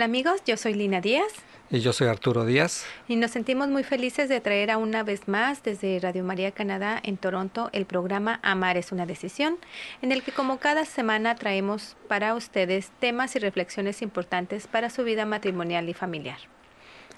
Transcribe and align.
Hola 0.00 0.06
amigos, 0.06 0.42
yo 0.46 0.56
soy 0.56 0.72
Lina 0.72 1.02
Díaz 1.02 1.30
Y 1.70 1.80
yo 1.80 1.92
soy 1.92 2.08
Arturo 2.08 2.46
Díaz. 2.46 2.86
y 3.06 3.16
nos 3.16 3.32
sentimos 3.32 3.68
muy 3.68 3.84
felices 3.84 4.30
de 4.30 4.40
traer 4.40 4.70
a 4.70 4.78
una 4.78 5.02
vez 5.02 5.28
más 5.28 5.62
desde 5.62 6.00
Radio 6.00 6.24
María 6.24 6.52
Canadá 6.52 6.98
en 7.02 7.18
Toronto 7.18 7.68
el 7.74 7.84
programa 7.84 8.40
Amar 8.42 8.78
es 8.78 8.92
una 8.92 9.04
decisión, 9.04 9.58
en 10.00 10.10
el 10.10 10.22
que 10.22 10.32
como 10.32 10.58
cada 10.58 10.86
semana 10.86 11.34
traemos 11.34 11.98
para 12.08 12.34
ustedes 12.34 12.88
temas 12.98 13.36
y 13.36 13.40
reflexiones 13.40 14.00
importantes 14.00 14.66
para 14.66 14.88
su 14.88 15.04
vida 15.04 15.26
matrimonial 15.26 15.86
y 15.90 15.92
familiar. 15.92 16.38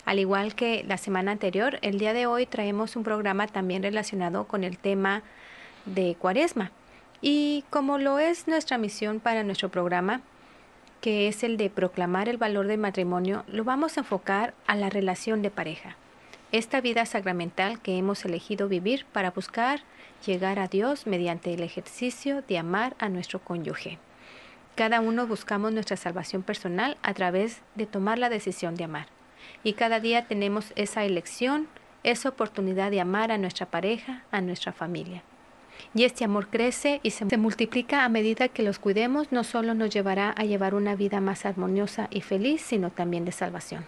Al 0.05 0.19
igual 0.19 0.57
que 0.57 0.83
la 0.83 0.97
semana 0.97 1.31
anterior, 1.31 1.79
el 1.83 2.01
día 2.01 2.13
de 2.13 2.27
hoy 2.27 2.47
traemos 2.47 2.97
un 2.97 3.05
programa 3.05 3.47
también 3.47 3.85
relacionado 3.85 4.49
con 4.49 4.65
el 4.65 4.77
tema 4.77 5.23
de 5.85 6.17
Cuaresma. 6.19 6.73
Y 7.21 7.63
como 7.71 7.99
lo 7.99 8.19
es 8.19 8.49
nuestra 8.49 8.77
misión 8.77 9.21
para 9.21 9.45
nuestro 9.45 9.69
programa, 9.69 10.23
que 11.03 11.27
es 11.27 11.42
el 11.42 11.56
de 11.56 11.69
proclamar 11.69 12.28
el 12.28 12.39
valor 12.39 12.69
del 12.69 12.78
matrimonio, 12.78 13.45
lo 13.48 13.64
vamos 13.64 13.97
a 13.97 14.00
enfocar 14.00 14.55
a 14.69 14.77
la 14.77 14.89
relación 14.89 15.42
de 15.42 15.50
pareja. 15.50 15.97
Esta 16.53 16.81
vida 16.81 17.05
sacramental 17.06 17.83
que 17.83 17.98
hemos 17.98 18.25
elegido 18.25 18.69
vivir 18.69 19.05
para 19.12 19.33
buscar 19.33 19.83
llegar 20.25 20.61
a 20.61 20.69
Dios 20.69 21.08
mediante 21.08 21.53
el 21.53 21.62
ejercicio 21.64 22.42
de 22.42 22.56
amar 22.56 22.95
a 23.00 23.08
nuestro 23.08 23.41
cónyuge. 23.41 23.98
Cada 24.77 25.00
uno 25.00 25.27
buscamos 25.27 25.73
nuestra 25.73 25.97
salvación 25.97 26.45
personal 26.45 26.97
a 27.03 27.14
través 27.14 27.62
de 27.75 27.86
tomar 27.86 28.20
la 28.20 28.28
decisión 28.28 28.77
de 28.77 28.84
amar. 28.84 29.08
Y 29.64 29.73
cada 29.73 29.98
día 29.98 30.28
tenemos 30.28 30.73
esa 30.77 31.05
elección, 31.05 31.67
esa 32.05 32.28
oportunidad 32.28 32.92
de 32.92 33.00
amar 33.00 33.33
a 33.33 33.39
nuestra 33.39 33.67
pareja, 33.67 34.23
a 34.30 34.41
nuestra 34.41 34.73
familia. 34.73 35.25
Y 35.95 36.05
este 36.05 36.25
amor 36.25 36.49
crece 36.49 37.01
y 37.03 37.11
se, 37.11 37.29
se 37.29 37.37
multiplica 37.37 38.05
a 38.05 38.09
medida 38.09 38.48
que 38.48 38.63
los 38.63 38.79
cuidemos, 38.79 39.33
no 39.33 39.45
solo 39.45 39.75
nos 39.75 39.91
llevará 39.91 40.31
a 40.31 40.45
llevar 40.45 40.75
una 40.75 40.95
vida 40.95 41.20
más 41.20 41.47
armoniosa 41.47 42.09
y 42.11 42.20
feliz, 42.20 42.63
sino 42.63 42.91
también 42.91 43.25
de 43.25 43.33
salvación. 43.33 43.85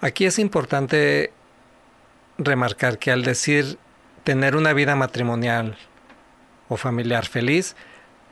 Aquí 0.00 0.26
es 0.26 0.38
importante 0.38 1.32
remarcar 2.38 2.98
que 2.98 3.10
al 3.10 3.22
decir 3.22 3.78
tener 4.24 4.56
una 4.56 4.72
vida 4.72 4.96
matrimonial 4.96 5.76
o 6.68 6.76
familiar 6.76 7.26
feliz, 7.26 7.76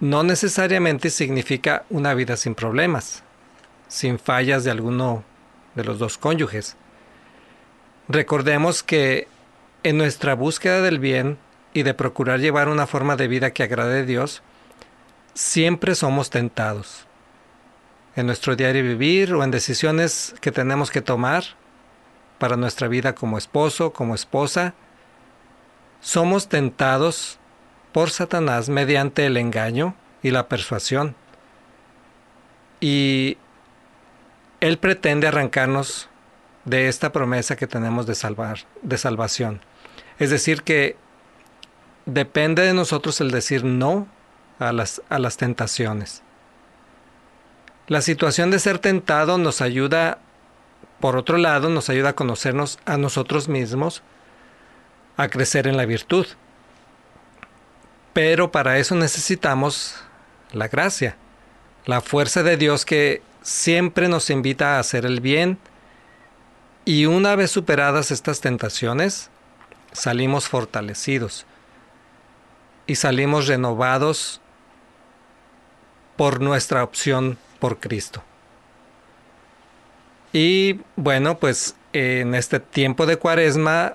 no 0.00 0.22
necesariamente 0.24 1.10
significa 1.10 1.84
una 1.88 2.14
vida 2.14 2.36
sin 2.36 2.54
problemas, 2.54 3.22
sin 3.88 4.18
fallas 4.18 4.64
de 4.64 4.70
alguno 4.70 5.22
de 5.74 5.84
los 5.84 5.98
dos 5.98 6.18
cónyuges. 6.18 6.76
Recordemos 8.08 8.82
que 8.82 9.28
en 9.82 9.98
nuestra 9.98 10.34
búsqueda 10.34 10.80
del 10.82 10.98
bien 10.98 11.38
y 11.74 11.82
de 11.82 11.94
procurar 11.94 12.40
llevar 12.40 12.68
una 12.68 12.86
forma 12.86 13.16
de 13.16 13.28
vida 13.28 13.52
que 13.52 13.62
agrade 13.62 14.00
a 14.00 14.04
Dios, 14.04 14.42
siempre 15.34 15.94
somos 15.94 16.30
tentados. 16.30 17.06
En 18.14 18.26
nuestro 18.26 18.56
diario 18.56 18.82
vivir 18.82 19.32
o 19.34 19.42
en 19.42 19.50
decisiones 19.50 20.34
que 20.40 20.52
tenemos 20.52 20.90
que 20.90 21.00
tomar 21.00 21.44
para 22.38 22.56
nuestra 22.56 22.88
vida 22.88 23.14
como 23.14 23.38
esposo, 23.38 23.92
como 23.92 24.14
esposa, 24.14 24.74
somos 26.00 26.48
tentados 26.48 27.38
por 27.92 28.10
Satanás 28.10 28.68
mediante 28.68 29.24
el 29.26 29.36
engaño 29.36 29.94
y 30.22 30.30
la 30.30 30.48
persuasión. 30.48 31.14
Y 32.80 33.38
él 34.60 34.78
pretende 34.78 35.28
arrancarnos 35.28 36.08
de 36.64 36.88
esta 36.88 37.12
promesa 37.12 37.56
que 37.56 37.66
tenemos 37.66 38.06
de 38.06 38.14
salvar, 38.14 38.58
de 38.82 38.98
salvación. 38.98 39.60
Es 40.22 40.30
decir, 40.30 40.62
que 40.62 40.94
depende 42.06 42.62
de 42.62 42.74
nosotros 42.74 43.20
el 43.20 43.32
decir 43.32 43.64
no 43.64 44.06
a 44.60 44.70
las, 44.70 45.02
a 45.08 45.18
las 45.18 45.36
tentaciones. 45.36 46.22
La 47.88 48.02
situación 48.02 48.52
de 48.52 48.60
ser 48.60 48.78
tentado 48.78 49.36
nos 49.36 49.60
ayuda, 49.60 50.18
por 51.00 51.16
otro 51.16 51.38
lado, 51.38 51.70
nos 51.70 51.90
ayuda 51.90 52.10
a 52.10 52.12
conocernos 52.12 52.78
a 52.84 52.98
nosotros 52.98 53.48
mismos, 53.48 54.04
a 55.16 55.26
crecer 55.26 55.66
en 55.66 55.76
la 55.76 55.86
virtud. 55.86 56.28
Pero 58.12 58.52
para 58.52 58.78
eso 58.78 58.94
necesitamos 58.94 59.96
la 60.52 60.68
gracia, 60.68 61.16
la 61.84 62.00
fuerza 62.00 62.44
de 62.44 62.56
Dios 62.56 62.84
que 62.84 63.22
siempre 63.42 64.06
nos 64.06 64.30
invita 64.30 64.76
a 64.76 64.78
hacer 64.78 65.04
el 65.04 65.20
bien 65.20 65.58
y 66.84 67.06
una 67.06 67.34
vez 67.34 67.50
superadas 67.50 68.12
estas 68.12 68.40
tentaciones, 68.40 69.31
salimos 69.92 70.48
fortalecidos 70.48 71.46
y 72.86 72.96
salimos 72.96 73.46
renovados 73.46 74.40
por 76.16 76.40
nuestra 76.40 76.82
opción 76.82 77.38
por 77.58 77.78
Cristo. 77.78 78.22
Y 80.32 80.80
bueno, 80.96 81.38
pues 81.38 81.76
en 81.92 82.34
este 82.34 82.58
tiempo 82.58 83.06
de 83.06 83.16
cuaresma, 83.16 83.94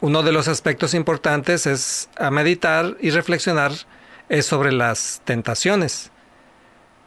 uno 0.00 0.22
de 0.22 0.32
los 0.32 0.48
aspectos 0.48 0.94
importantes 0.94 1.66
es 1.66 2.08
a 2.16 2.30
meditar 2.30 2.96
y 3.00 3.10
reflexionar 3.10 3.72
es 4.28 4.46
sobre 4.46 4.72
las 4.72 5.22
tentaciones. 5.24 6.10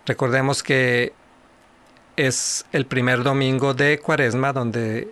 Recordemos 0.06 0.63
que 0.63 1.13
es 2.16 2.66
el 2.72 2.85
primer 2.85 3.24
domingo 3.24 3.74
de 3.74 4.00
cuaresma 4.00 4.53
donde 4.53 5.12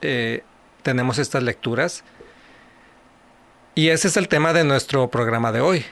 eh, 0.00 0.44
tenemos 0.82 1.18
estas 1.18 1.42
lecturas. 1.42 2.04
Y 3.74 3.90
ese 3.90 4.08
es 4.08 4.16
el 4.16 4.28
tema 4.28 4.52
de 4.52 4.64
nuestro 4.64 5.08
programa 5.08 5.52
de 5.52 5.60
hoy. 5.60 5.84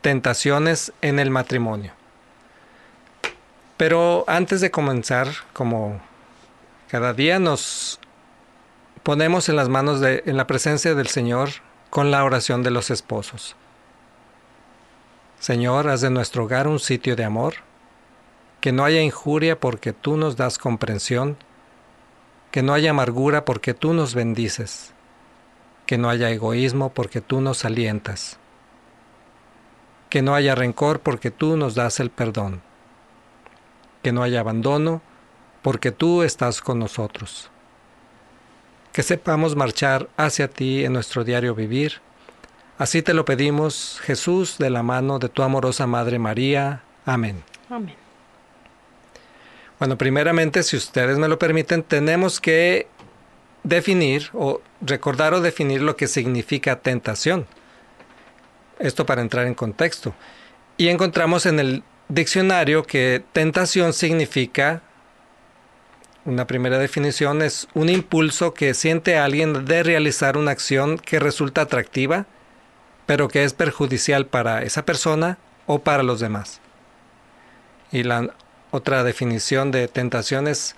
Tentaciones 0.00 0.92
en 1.00 1.18
el 1.18 1.30
matrimonio. 1.30 1.92
Pero 3.76 4.24
antes 4.26 4.60
de 4.60 4.70
comenzar, 4.70 5.28
como 5.52 6.00
cada 6.88 7.12
día 7.14 7.38
nos 7.38 8.00
ponemos 9.02 9.48
en 9.48 9.56
las 9.56 9.68
manos 9.68 10.00
de, 10.00 10.22
en 10.26 10.36
la 10.36 10.46
presencia 10.46 10.94
del 10.94 11.08
Señor 11.08 11.50
con 11.90 12.10
la 12.10 12.24
oración 12.24 12.62
de 12.62 12.70
los 12.70 12.90
esposos. 12.90 13.56
Señor, 15.38 15.88
haz 15.88 16.00
de 16.00 16.10
nuestro 16.10 16.44
hogar 16.44 16.68
un 16.68 16.78
sitio 16.78 17.16
de 17.16 17.24
amor, 17.24 17.54
que 18.60 18.72
no 18.72 18.84
haya 18.84 19.00
injuria 19.00 19.58
porque 19.58 19.92
tú 19.92 20.16
nos 20.16 20.36
das 20.36 20.56
comprensión, 20.56 21.36
que 22.52 22.62
no 22.62 22.74
haya 22.74 22.90
amargura 22.90 23.46
porque 23.46 23.72
tú 23.72 23.94
nos 23.94 24.14
bendices, 24.14 24.92
que 25.86 25.96
no 25.96 26.10
haya 26.10 26.30
egoísmo 26.30 26.90
porque 26.90 27.22
tú 27.22 27.40
nos 27.40 27.64
alientas, 27.64 28.38
que 30.10 30.20
no 30.20 30.34
haya 30.34 30.54
rencor 30.54 31.00
porque 31.00 31.30
tú 31.30 31.56
nos 31.56 31.74
das 31.74 31.98
el 31.98 32.10
perdón, 32.10 32.60
que 34.02 34.12
no 34.12 34.22
haya 34.22 34.40
abandono 34.40 35.00
porque 35.62 35.92
tú 35.92 36.22
estás 36.22 36.60
con 36.60 36.78
nosotros, 36.78 37.50
que 38.92 39.02
sepamos 39.02 39.56
marchar 39.56 40.10
hacia 40.18 40.48
ti 40.48 40.84
en 40.84 40.92
nuestro 40.92 41.24
diario 41.24 41.54
vivir. 41.54 42.02
Así 42.76 43.00
te 43.00 43.14
lo 43.14 43.24
pedimos, 43.24 43.98
Jesús, 44.02 44.58
de 44.58 44.68
la 44.68 44.82
mano 44.82 45.18
de 45.18 45.30
tu 45.30 45.42
amorosa 45.42 45.86
Madre 45.86 46.18
María. 46.18 46.82
Amén. 47.06 47.42
Amén. 47.70 48.01
Bueno, 49.82 49.98
primeramente, 49.98 50.62
si 50.62 50.76
ustedes 50.76 51.18
me 51.18 51.26
lo 51.26 51.40
permiten, 51.40 51.82
tenemos 51.82 52.40
que 52.40 52.86
definir 53.64 54.30
o 54.32 54.60
recordar 54.80 55.34
o 55.34 55.40
definir 55.40 55.82
lo 55.82 55.96
que 55.96 56.06
significa 56.06 56.78
tentación. 56.78 57.48
Esto 58.78 59.04
para 59.06 59.22
entrar 59.22 59.44
en 59.48 59.54
contexto. 59.54 60.14
Y 60.76 60.86
encontramos 60.86 61.46
en 61.46 61.58
el 61.58 61.82
diccionario 62.08 62.84
que 62.84 63.24
tentación 63.32 63.92
significa, 63.92 64.82
una 66.24 66.46
primera 66.46 66.78
definición 66.78 67.42
es 67.42 67.66
un 67.74 67.88
impulso 67.88 68.54
que 68.54 68.74
siente 68.74 69.18
alguien 69.18 69.64
de 69.64 69.82
realizar 69.82 70.36
una 70.36 70.52
acción 70.52 70.96
que 70.96 71.18
resulta 71.18 71.62
atractiva, 71.62 72.26
pero 73.04 73.26
que 73.26 73.42
es 73.42 73.52
perjudicial 73.52 74.26
para 74.26 74.62
esa 74.62 74.84
persona 74.84 75.38
o 75.66 75.80
para 75.80 76.04
los 76.04 76.20
demás. 76.20 76.60
Y 77.90 78.04
la 78.04 78.32
otra 78.72 79.04
definición 79.04 79.70
de 79.70 79.86
tentación 79.86 80.48
es 80.48 80.74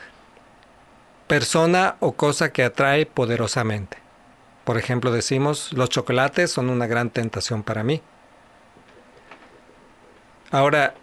persona 1.28 1.96
o 2.00 2.12
cosa 2.12 2.52
que 2.52 2.64
atrae 2.64 3.06
poderosamente. 3.06 3.96
Por 4.64 4.78
ejemplo, 4.78 5.12
decimos, 5.12 5.72
los 5.72 5.88
chocolates 5.90 6.50
son 6.50 6.70
una 6.70 6.86
gran 6.86 7.10
tentación 7.10 7.62
para 7.62 7.84
mí. 7.84 8.02
Ahora, 10.50 10.94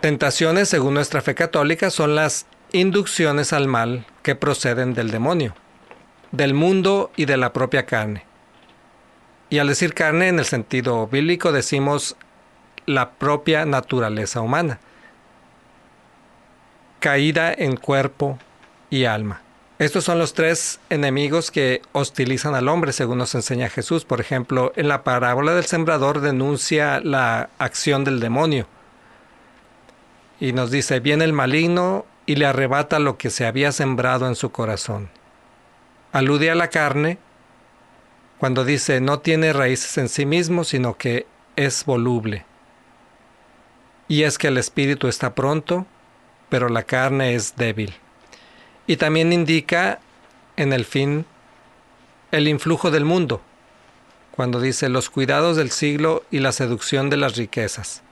tentaciones, 0.00 0.68
según 0.68 0.94
nuestra 0.94 1.22
fe 1.22 1.34
católica, 1.34 1.90
son 1.90 2.14
las 2.14 2.46
inducciones 2.72 3.52
al 3.52 3.66
mal 3.66 4.06
que 4.22 4.34
proceden 4.34 4.92
del 4.92 5.10
demonio, 5.10 5.54
del 6.30 6.52
mundo 6.52 7.10
y 7.16 7.24
de 7.24 7.38
la 7.38 7.54
propia 7.54 7.86
carne. 7.86 8.26
Y 9.48 9.60
al 9.60 9.68
decir 9.68 9.94
carne 9.94 10.28
en 10.28 10.38
el 10.38 10.44
sentido 10.44 11.06
bíblico 11.06 11.52
decimos 11.52 12.16
la 12.84 13.12
propia 13.12 13.64
naturaleza 13.64 14.42
humana, 14.42 14.78
caída 17.00 17.52
en 17.52 17.76
cuerpo 17.76 18.38
y 18.90 19.04
alma. 19.04 19.42
Estos 19.78 20.04
son 20.04 20.18
los 20.18 20.34
tres 20.34 20.80
enemigos 20.90 21.52
que 21.52 21.82
hostilizan 21.92 22.56
al 22.56 22.68
hombre, 22.68 22.92
según 22.92 23.18
nos 23.18 23.36
enseña 23.36 23.68
Jesús. 23.68 24.04
Por 24.04 24.20
ejemplo, 24.20 24.72
en 24.74 24.88
la 24.88 25.04
parábola 25.04 25.54
del 25.54 25.66
sembrador 25.66 26.20
denuncia 26.20 27.00
la 27.00 27.50
acción 27.58 28.02
del 28.02 28.18
demonio. 28.18 28.66
Y 30.40 30.52
nos 30.52 30.72
dice, 30.72 30.98
viene 30.98 31.24
el 31.24 31.32
maligno 31.32 32.06
y 32.26 32.36
le 32.36 32.46
arrebata 32.46 32.98
lo 32.98 33.18
que 33.18 33.30
se 33.30 33.46
había 33.46 33.70
sembrado 33.70 34.26
en 34.26 34.34
su 34.34 34.50
corazón. 34.50 35.10
Alude 36.10 36.50
a 36.50 36.56
la 36.56 36.70
carne 36.70 37.18
cuando 38.38 38.64
dice, 38.64 39.00
no 39.00 39.20
tiene 39.20 39.52
raíces 39.52 39.96
en 39.98 40.08
sí 40.08 40.26
mismo, 40.26 40.64
sino 40.64 40.96
que 40.96 41.26
es 41.54 41.84
voluble. 41.84 42.44
Y 44.08 44.24
es 44.24 44.38
que 44.38 44.48
el 44.48 44.58
espíritu 44.58 45.06
está 45.06 45.34
pronto, 45.34 45.86
pero 46.48 46.68
la 46.68 46.82
carne 46.82 47.34
es 47.34 47.56
débil. 47.56 47.94
Y 48.86 48.96
también 48.96 49.32
indica 49.32 50.00
en 50.56 50.72
el 50.72 50.84
fin 50.84 51.26
el 52.30 52.48
influjo 52.48 52.90
del 52.90 53.04
mundo, 53.04 53.40
cuando 54.32 54.60
dice 54.60 54.88
los 54.88 55.10
cuidados 55.10 55.56
del 55.56 55.70
siglo 55.70 56.24
y 56.30 56.40
la 56.40 56.52
seducción 56.52 57.10
de 57.10 57.16
las 57.16 57.36
riquezas. 57.36 58.02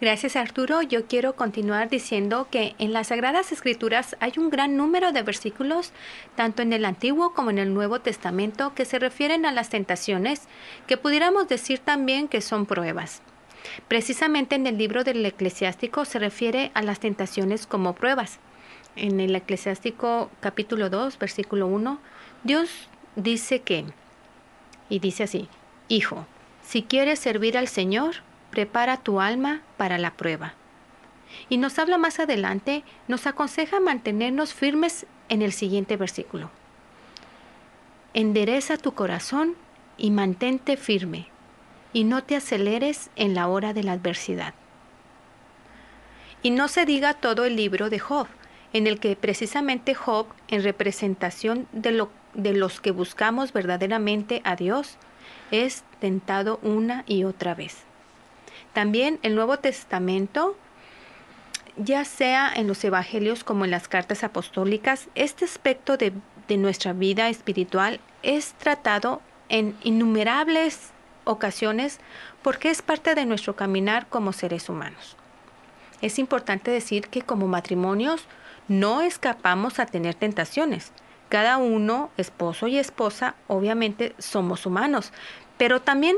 Gracias 0.00 0.36
Arturo. 0.36 0.80
Yo 0.80 1.06
quiero 1.06 1.34
continuar 1.34 1.88
diciendo 1.88 2.46
que 2.52 2.76
en 2.78 2.92
las 2.92 3.08
Sagradas 3.08 3.50
Escrituras 3.50 4.16
hay 4.20 4.32
un 4.36 4.48
gran 4.48 4.76
número 4.76 5.10
de 5.10 5.22
versículos, 5.22 5.92
tanto 6.36 6.62
en 6.62 6.72
el 6.72 6.84
Antiguo 6.84 7.34
como 7.34 7.50
en 7.50 7.58
el 7.58 7.74
Nuevo 7.74 8.00
Testamento, 8.00 8.74
que 8.74 8.84
se 8.84 9.00
refieren 9.00 9.44
a 9.44 9.50
las 9.50 9.70
tentaciones, 9.70 10.42
que 10.86 10.98
pudiéramos 10.98 11.48
decir 11.48 11.80
también 11.80 12.28
que 12.28 12.42
son 12.42 12.64
pruebas. 12.64 13.22
Precisamente 13.88 14.54
en 14.54 14.66
el 14.66 14.78
libro 14.78 15.04
del 15.04 15.24
eclesiástico 15.24 16.04
se 16.04 16.18
refiere 16.18 16.70
a 16.74 16.82
las 16.82 17.00
tentaciones 17.00 17.66
como 17.66 17.94
pruebas 17.94 18.38
en 18.98 19.20
el 19.20 19.34
Eclesiástico 19.34 20.30
capítulo 20.40 20.90
2, 20.90 21.18
versículo 21.18 21.66
1, 21.66 21.98
Dios 22.44 22.88
dice 23.16 23.60
que, 23.60 23.84
y 24.88 24.98
dice 24.98 25.24
así, 25.24 25.48
Hijo, 25.88 26.26
si 26.62 26.82
quieres 26.82 27.18
servir 27.18 27.56
al 27.56 27.68
Señor, 27.68 28.16
prepara 28.50 28.98
tu 28.98 29.20
alma 29.20 29.62
para 29.76 29.98
la 29.98 30.14
prueba. 30.14 30.54
Y 31.48 31.58
nos 31.58 31.78
habla 31.78 31.98
más 31.98 32.20
adelante, 32.20 32.84
nos 33.06 33.26
aconseja 33.26 33.80
mantenernos 33.80 34.54
firmes 34.54 35.06
en 35.28 35.42
el 35.42 35.52
siguiente 35.52 35.96
versículo. 35.96 36.50
Endereza 38.14 38.76
tu 38.78 38.94
corazón 38.94 39.54
y 39.96 40.10
mantente 40.10 40.76
firme, 40.76 41.28
y 41.92 42.04
no 42.04 42.22
te 42.24 42.36
aceleres 42.36 43.10
en 43.16 43.34
la 43.34 43.48
hora 43.48 43.72
de 43.72 43.82
la 43.82 43.92
adversidad. 43.92 44.54
Y 46.42 46.50
no 46.50 46.68
se 46.68 46.84
diga 46.84 47.14
todo 47.14 47.44
el 47.44 47.56
libro 47.56 47.90
de 47.90 47.98
Job, 47.98 48.28
en 48.72 48.86
el 48.86 49.00
que 49.00 49.16
precisamente 49.16 49.94
Job, 49.94 50.26
en 50.48 50.62
representación 50.62 51.66
de, 51.72 51.92
lo, 51.92 52.10
de 52.34 52.52
los 52.52 52.80
que 52.80 52.90
buscamos 52.90 53.52
verdaderamente 53.52 54.40
a 54.44 54.54
Dios, 54.54 54.96
es 55.50 55.84
tentado 56.00 56.60
una 56.62 57.04
y 57.06 57.24
otra 57.24 57.54
vez. 57.54 57.78
También 58.72 59.18
el 59.22 59.34
Nuevo 59.34 59.58
Testamento, 59.58 60.56
ya 61.76 62.04
sea 62.04 62.52
en 62.54 62.68
los 62.68 62.84
Evangelios 62.84 63.42
como 63.42 63.64
en 63.64 63.70
las 63.70 63.88
cartas 63.88 64.22
apostólicas, 64.22 65.08
este 65.14 65.44
aspecto 65.44 65.96
de, 65.96 66.12
de 66.46 66.56
nuestra 66.56 66.92
vida 66.92 67.28
espiritual 67.28 68.00
es 68.22 68.52
tratado 68.54 69.22
en 69.48 69.74
innumerables 69.82 70.92
ocasiones 71.28 72.00
porque 72.42 72.70
es 72.70 72.82
parte 72.82 73.14
de 73.14 73.26
nuestro 73.26 73.54
caminar 73.54 74.08
como 74.08 74.32
seres 74.32 74.68
humanos. 74.68 75.16
Es 76.00 76.18
importante 76.18 76.70
decir 76.70 77.08
que 77.08 77.22
como 77.22 77.46
matrimonios 77.46 78.26
no 78.68 79.02
escapamos 79.02 79.78
a 79.78 79.86
tener 79.86 80.14
tentaciones. 80.14 80.92
Cada 81.28 81.58
uno, 81.58 82.10
esposo 82.16 82.68
y 82.68 82.78
esposa, 82.78 83.34
obviamente 83.46 84.14
somos 84.18 84.64
humanos, 84.64 85.12
pero 85.56 85.82
también 85.82 86.16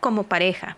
como 0.00 0.24
pareja. 0.24 0.76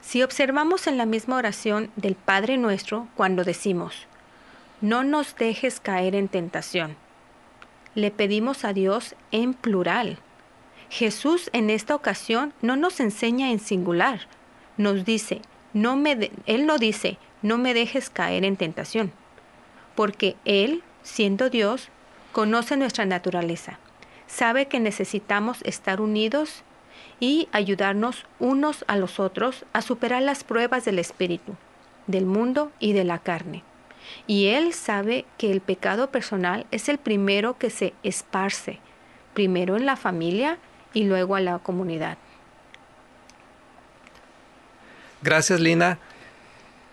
Si 0.00 0.22
observamos 0.22 0.86
en 0.86 0.98
la 0.98 1.06
misma 1.06 1.36
oración 1.36 1.90
del 1.96 2.14
Padre 2.14 2.58
nuestro 2.58 3.08
cuando 3.16 3.44
decimos, 3.44 4.06
no 4.80 5.04
nos 5.04 5.36
dejes 5.36 5.80
caer 5.80 6.14
en 6.14 6.28
tentación, 6.28 6.96
le 7.94 8.10
pedimos 8.10 8.64
a 8.64 8.72
Dios 8.72 9.14
en 9.32 9.54
plural. 9.54 10.18
Jesús 10.90 11.50
en 11.52 11.70
esta 11.70 11.94
ocasión 11.94 12.54
no 12.62 12.76
nos 12.76 13.00
enseña 13.00 13.50
en 13.50 13.58
singular, 13.58 14.20
nos 14.76 15.04
dice, 15.04 15.42
no 15.72 15.96
me 15.96 16.30
Él 16.46 16.66
no 16.66 16.78
dice, 16.78 17.18
no 17.42 17.58
me 17.58 17.74
dejes 17.74 18.10
caer 18.10 18.44
en 18.44 18.56
tentación 18.56 19.12
porque 19.98 20.36
Él, 20.44 20.84
siendo 21.02 21.50
Dios, 21.50 21.88
conoce 22.30 22.76
nuestra 22.76 23.04
naturaleza, 23.04 23.80
sabe 24.28 24.66
que 24.66 24.78
necesitamos 24.78 25.60
estar 25.62 26.00
unidos 26.00 26.62
y 27.18 27.48
ayudarnos 27.50 28.24
unos 28.38 28.84
a 28.86 28.94
los 28.94 29.18
otros 29.18 29.64
a 29.72 29.82
superar 29.82 30.22
las 30.22 30.44
pruebas 30.44 30.84
del 30.84 31.00
espíritu, 31.00 31.56
del 32.06 32.26
mundo 32.26 32.70
y 32.78 32.92
de 32.92 33.02
la 33.02 33.18
carne. 33.18 33.64
Y 34.28 34.46
Él 34.46 34.72
sabe 34.72 35.24
que 35.36 35.50
el 35.50 35.60
pecado 35.60 36.12
personal 36.12 36.64
es 36.70 36.88
el 36.88 36.98
primero 36.98 37.58
que 37.58 37.68
se 37.68 37.92
esparce, 38.04 38.78
primero 39.34 39.76
en 39.76 39.84
la 39.84 39.96
familia 39.96 40.58
y 40.92 41.04
luego 41.04 41.34
a 41.34 41.40
la 41.40 41.58
comunidad. 41.58 42.18
Gracias, 45.22 45.60
Lina. 45.60 45.98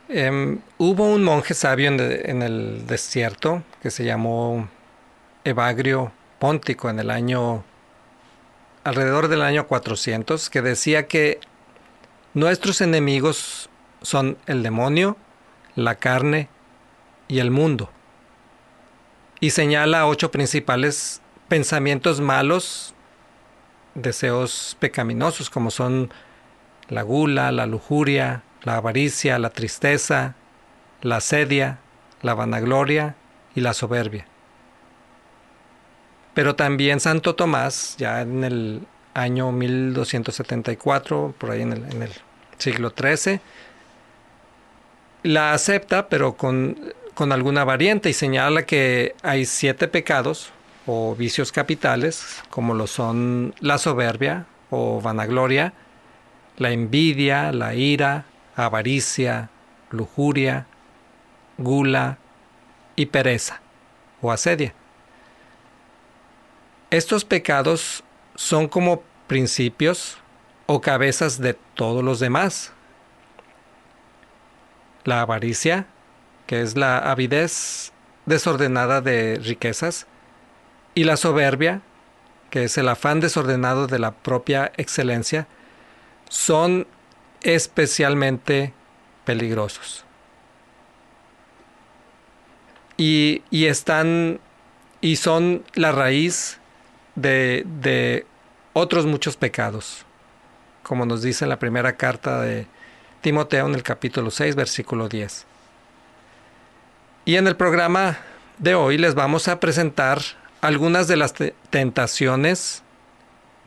Em, 0.09 0.59
hubo 0.77 1.05
un 1.11 1.23
monje 1.23 1.53
sabio 1.53 1.89
en, 1.89 2.41
el 2.41 2.85
desierto 2.87 3.63
que 3.81 3.89
se 3.89 4.03
llamó 4.03 4.67
Evagrio 5.43 6.11
Póntico 6.39 6.89
en 6.89 6.99
el 6.99 7.09
año 7.09 7.63
alrededor 8.83 9.29
del 9.29 9.41
año 9.41 9.67
400 9.67 10.51
que 10.51 10.61
decía 10.61 11.07
que 11.07 11.39
nuestros 12.35 12.81
enemigos 12.81 13.69
son 14.01 14.37
el 14.45 14.61
demonio, 14.61 15.17
la 15.75 15.95
carne 15.95 16.49
y 17.27 17.39
el 17.39 17.51
mundo. 17.51 17.89
Y 19.39 19.51
señala 19.51 20.07
ocho 20.07 20.31
principales 20.31 21.21
pensamientos 21.47 22.21
malos, 22.21 22.94
deseos 23.95 24.77
pecaminosos 24.79 25.49
como 25.49 25.71
son 25.71 26.11
la 26.89 27.01
gula, 27.01 27.51
la 27.51 27.65
lujuria, 27.65 28.43
la 28.63 28.75
avaricia, 28.75 29.39
la 29.39 29.49
tristeza, 29.49 30.35
la 31.01 31.21
sedia, 31.21 31.79
la 32.21 32.33
vanagloria 32.33 33.15
y 33.55 33.61
la 33.61 33.73
soberbia. 33.73 34.27
Pero 36.33 36.55
también 36.55 36.99
Santo 36.99 37.35
Tomás, 37.35 37.95
ya 37.97 38.21
en 38.21 38.43
el 38.43 38.81
año 39.13 39.51
1274, 39.51 41.33
por 41.37 41.51
ahí 41.51 41.61
en 41.61 41.71
el, 41.73 42.11
siglo 42.57 42.93
XIII, 42.95 43.39
la 45.23 45.53
acepta, 45.53 46.07
pero 46.07 46.35
con, 46.35 46.93
con 47.13 47.31
alguna 47.31 47.63
variante, 47.63 48.09
y 48.09 48.13
señala 48.13 48.65
que 48.65 49.15
hay 49.23 49.45
siete 49.45 49.87
pecados 49.87 50.53
o 50.85 51.15
vicios 51.15 51.51
capitales, 51.51 52.43
como 52.49 52.73
lo 52.73 52.87
son 52.87 53.55
la 53.59 53.77
soberbia 53.77 54.45
o 54.69 55.01
vanagloria, 55.01 55.73
la 56.57 56.71
envidia, 56.71 57.51
la 57.51 57.73
ira, 57.73 58.25
avaricia, 58.55 59.49
lujuria, 59.89 60.67
gula 61.57 62.17
y 62.95 63.07
pereza 63.07 63.61
o 64.21 64.31
asedia. 64.31 64.73
Estos 66.91 67.25
pecados 67.25 68.03
son 68.35 68.67
como 68.67 69.03
principios 69.27 70.17
o 70.65 70.81
cabezas 70.81 71.39
de 71.39 71.53
todos 71.53 72.03
los 72.03 72.19
demás. 72.19 72.73
La 75.03 75.21
avaricia, 75.21 75.87
que 76.47 76.61
es 76.61 76.75
la 76.75 76.99
avidez 76.99 77.91
desordenada 78.25 79.01
de 79.01 79.39
riquezas, 79.43 80.07
y 80.95 81.03
la 81.03 81.17
soberbia, 81.17 81.81
que 82.49 82.63
es 82.63 82.77
el 82.77 82.87
afán 82.87 83.19
desordenado 83.19 83.85
de 83.85 83.99
la 83.99 84.11
propia 84.11 84.71
excelencia, 84.77 85.45
son 86.29 86.87
especialmente 87.41 88.73
peligrosos. 89.25 90.05
Y, 92.97 93.43
están 93.51 94.39
y 95.01 95.17
son 95.17 95.65
la 95.73 95.91
raíz 95.91 96.59
de, 97.15 97.65
de 97.81 98.25
otros 98.71 99.05
muchos 99.05 99.35
pecados, 99.35 100.05
como 100.81 101.05
nos 101.05 101.21
dice 101.21 101.43
en 101.43 101.49
la 101.49 101.59
primera 101.59 101.97
carta 101.97 102.41
de 102.41 102.67
Timoteo 103.19 103.67
en 103.67 103.75
el 103.75 103.83
capítulo 103.83 104.31
6, 104.31 104.55
versículo 104.55 105.09
10. 105.09 105.45
Y 107.25 107.35
en 107.35 107.47
el 107.47 107.57
programa 107.57 108.17
de 108.59 108.75
hoy 108.75 108.97
les 108.97 109.13
vamos 109.13 109.49
a 109.49 109.59
presentar 109.59 110.21
algunas 110.65 111.07
de 111.07 111.15
las 111.15 111.33
tentaciones 111.69 112.83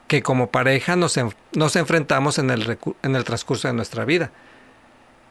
que 0.09 0.23
como 0.23 0.51
pareja 0.51 0.97
nos, 0.97 1.19
nos 1.53 1.77
enfrentamos 1.77 2.39
en 2.39 2.51
el, 2.51 2.79
en 3.03 3.15
el, 3.15 3.25
transcurso 3.25 3.69
de 3.69 3.75
nuestra 3.75 4.05
vida. 4.05 4.31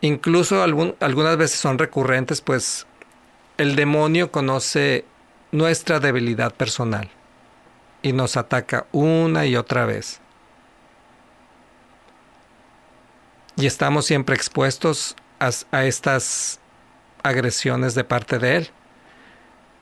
Incluso 0.01 0.61
algunas 0.63 1.37
veces 1.37 1.59
son 1.59 1.77
recurrentes, 1.77 2.41
pues 2.41 2.85
el 3.57 3.75
demonio 3.75 4.31
conoce 4.31 5.03
nuestra 5.51 5.99
debilidad 5.99 6.53
personal 6.53 7.09
y 8.03 8.13
nos 8.13 8.37
ataca 8.37 8.85
una 8.91 9.45
y 9.45 9.55
otra 9.55 9.85
vez. 9.85 10.21
Y 13.55 13.65
estamos 13.65 14.05
siempre 14.05 14.35
expuestos 14.35 15.15
a, 15.39 15.49
a 15.71 15.85
estas 15.85 16.59
agresiones 17.23 17.95
de 17.95 18.03
parte 18.03 18.37
de 18.37 18.57
él. 18.57 18.69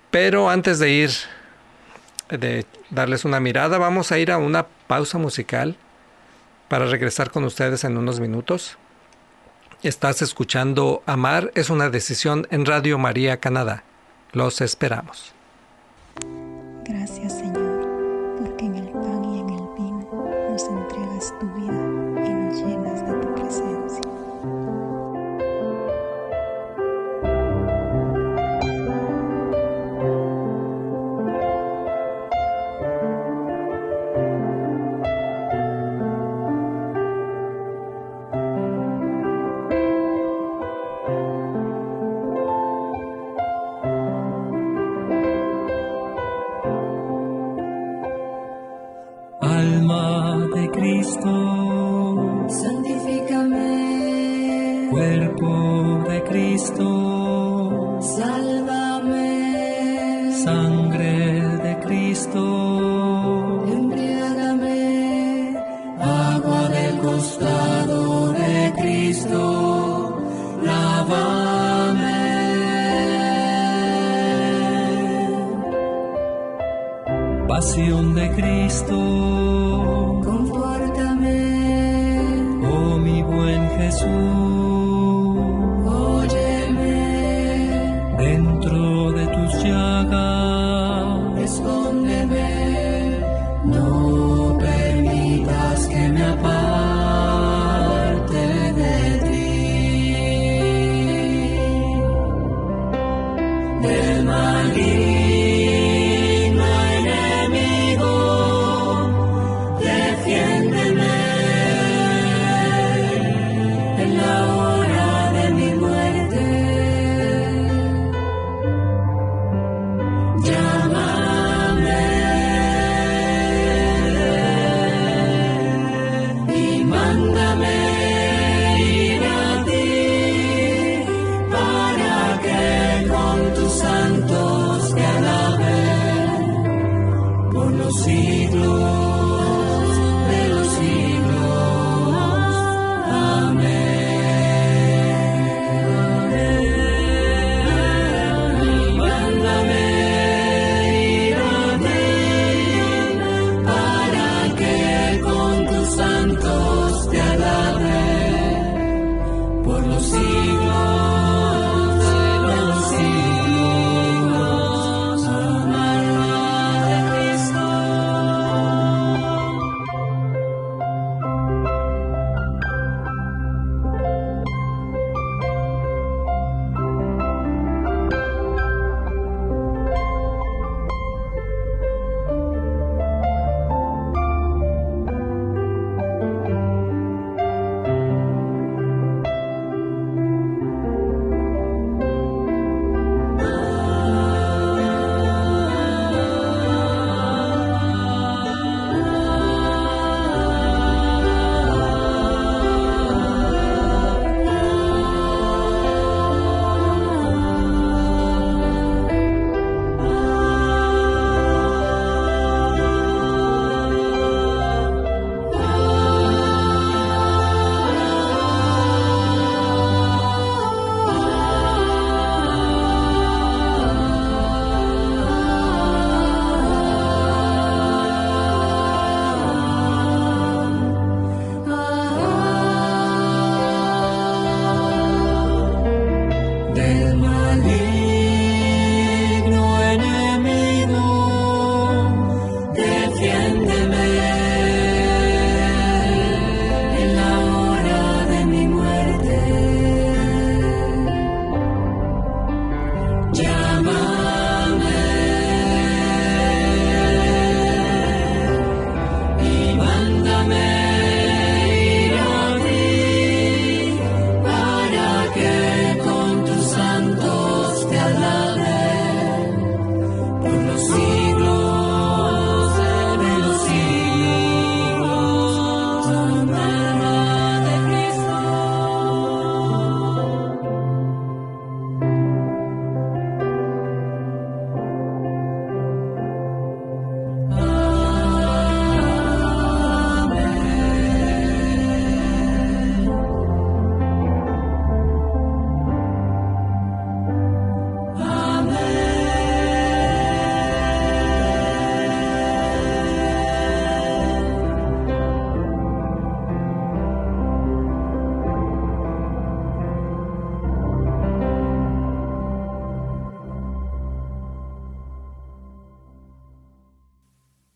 Pero 0.09 0.49
antes 0.49 0.79
de 0.79 0.91
ir 0.91 1.11
de 2.29 2.65
darles 2.89 3.25
una 3.25 3.39
mirada, 3.39 3.77
vamos 3.77 4.11
a 4.11 4.17
ir 4.17 4.31
a 4.31 4.37
una 4.37 4.65
pausa 4.87 5.17
musical 5.17 5.75
para 6.67 6.85
regresar 6.85 7.31
con 7.31 7.43
ustedes 7.43 7.83
en 7.83 7.97
unos 7.97 8.19
minutos. 8.19 8.77
Estás 9.83 10.21
escuchando 10.21 11.03
Amar 11.05 11.51
es 11.53 11.69
una 11.69 11.89
decisión 11.89 12.47
en 12.49 12.65
Radio 12.65 12.97
María 12.97 13.37
Canadá. 13.37 13.83
Los 14.31 14.61
esperamos. 14.61 15.33
Gracias 16.83 17.33
Señor, 17.37 18.37
porque 18.39 18.65
en 18.65 18.75
el 18.75 18.89
pan 18.89 19.23
y 19.23 19.39
en 19.41 19.49
el 19.49 19.67
vino 19.77 20.29
nos 20.49 20.63
entregas 20.63 21.33
tu 21.39 21.45
vida 21.53 22.27
y 22.27 22.33
nos 22.33 22.55
llenas 22.57 23.07
de 23.07 23.13
tu 23.13 23.33
presencia. 23.35 23.74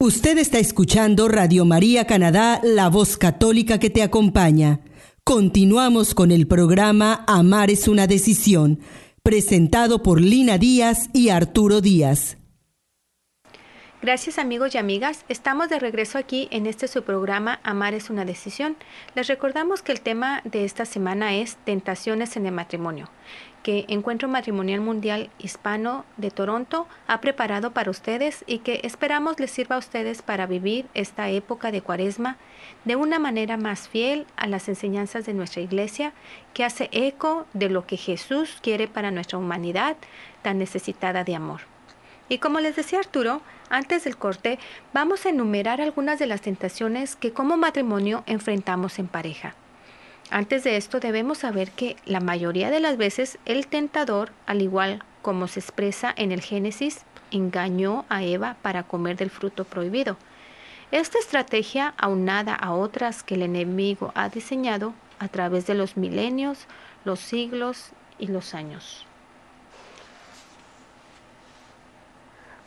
Usted 0.09 0.39
está 0.39 0.57
escuchando 0.57 1.27
Radio 1.27 1.65
María 1.65 2.07
Canadá, 2.07 2.61
la 2.63 2.89
voz 2.89 3.15
católica 3.15 3.77
que 3.77 3.91
te 3.91 4.01
acompaña. 4.01 4.79
Continuamos 5.23 6.15
con 6.15 6.31
el 6.31 6.47
programa 6.47 7.23
Amar 7.27 7.69
es 7.69 7.87
una 7.87 8.07
decisión, 8.07 8.79
presentado 9.21 10.01
por 10.01 10.19
Lina 10.19 10.57
Díaz 10.57 11.11
y 11.13 11.29
Arturo 11.29 11.79
Díaz. 11.79 12.38
Gracias 14.01 14.39
amigos 14.39 14.75
y 14.75 14.77
amigas, 14.77 15.25
estamos 15.27 15.67
de 15.67 15.77
regreso 15.77 16.17
aquí 16.17 16.47
en 16.51 16.67
este 16.67 16.87
su 16.87 17.03
programa 17.03 17.59
Amar 17.63 17.93
es 17.93 18.09
una 18.09 18.23
decisión. 18.23 18.77
Les 19.13 19.27
recordamos 19.27 19.81
que 19.81 19.91
el 19.91 19.99
tema 19.99 20.39
de 20.45 20.63
esta 20.63 20.85
semana 20.85 21.35
es 21.35 21.57
Tentaciones 21.65 22.37
en 22.37 22.45
el 22.45 22.53
matrimonio 22.53 23.09
que 23.61 23.83
Encuentro 23.89 24.29
Matrimonial 24.29 24.79
Mundial 24.79 25.29
Hispano 25.37 26.05
de 26.15 26.31
Toronto 26.31 26.87
ha 27.07 27.19
preparado 27.19 27.71
para 27.71 27.91
ustedes 27.91 28.45
y 28.47 28.59
que 28.59 28.79
esperamos 28.83 29.37
les 29.37 29.51
sirva 29.51 29.75
a 29.75 29.79
ustedes 29.79 30.21
para 30.21 30.45
vivir 30.45 30.85
esta 30.93 31.29
época 31.29 31.69
de 31.69 31.81
cuaresma 31.81 32.37
de 32.85 32.95
una 32.95 33.19
manera 33.19 33.57
más 33.57 33.89
fiel 33.89 34.25
a 34.37 34.47
las 34.47 34.69
enseñanzas 34.69 35.25
de 35.25 35.33
nuestra 35.33 35.61
iglesia 35.61 36.13
que 36.53 36.63
hace 36.63 36.87
eco 36.93 37.47
de 37.51 37.67
lo 37.67 37.85
que 37.85 37.97
Jesús 37.97 38.59
quiere 38.61 38.87
para 38.87 39.11
nuestra 39.11 39.37
humanidad 39.37 39.97
tan 40.41 40.57
necesitada 40.57 41.25
de 41.25 41.35
amor. 41.35 41.78
Y 42.29 42.37
como 42.37 42.59
les 42.59 42.75
decía 42.75 42.99
Arturo, 42.99 43.41
antes 43.69 44.03
del 44.03 44.15
corte 44.15 44.59
vamos 44.93 45.25
a 45.25 45.29
enumerar 45.29 45.81
algunas 45.81 46.19
de 46.19 46.27
las 46.27 46.41
tentaciones 46.41 47.15
que 47.15 47.33
como 47.33 47.57
matrimonio 47.57 48.23
enfrentamos 48.27 48.99
en 48.99 49.07
pareja. 49.07 49.55
Antes 50.29 50.63
de 50.63 50.77
esto 50.77 50.99
debemos 50.99 51.39
saber 51.39 51.71
que 51.71 51.95
la 52.05 52.19
mayoría 52.19 52.69
de 52.69 52.79
las 52.79 52.97
veces 52.97 53.39
el 53.45 53.65
tentador, 53.65 54.31
al 54.45 54.61
igual 54.61 55.03
como 55.23 55.47
se 55.47 55.59
expresa 55.59 56.13
en 56.15 56.31
el 56.31 56.41
Génesis, 56.41 57.03
engañó 57.31 58.05
a 58.09 58.23
Eva 58.23 58.55
para 58.61 58.83
comer 58.83 59.17
del 59.17 59.31
fruto 59.31 59.65
prohibido. 59.65 60.17
Esta 60.91 61.19
estrategia, 61.19 61.93
aunada 61.97 62.53
a 62.53 62.73
otras 62.73 63.23
que 63.23 63.35
el 63.35 63.41
enemigo 63.41 64.11
ha 64.15 64.29
diseñado 64.29 64.93
a 65.17 65.27
través 65.27 65.65
de 65.67 65.75
los 65.75 65.97
milenios, 65.97 66.67
los 67.05 67.19
siglos 67.19 67.91
y 68.17 68.27
los 68.27 68.53
años. 68.53 69.08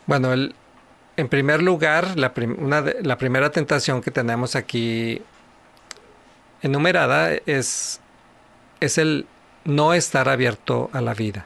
Bueno, 0.05 0.33
en 0.33 1.29
primer 1.29 1.61
lugar, 1.61 2.17
la, 2.17 2.33
la 3.01 3.17
primera 3.17 3.51
tentación 3.51 4.01
que 4.01 4.11
tenemos 4.11 4.55
aquí 4.55 5.21
enumerada 6.61 7.33
es, 7.45 7.99
es 8.79 8.97
el 8.97 9.27
no 9.65 9.93
estar 9.93 10.29
abierto 10.29 10.89
a 10.93 11.01
la 11.01 11.13
vida. 11.13 11.45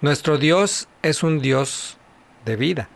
Nuestro 0.00 0.36
Dios 0.36 0.88
es 1.02 1.22
un 1.22 1.40
Dios 1.40 1.96
de 2.44 2.56
vida. 2.56 2.88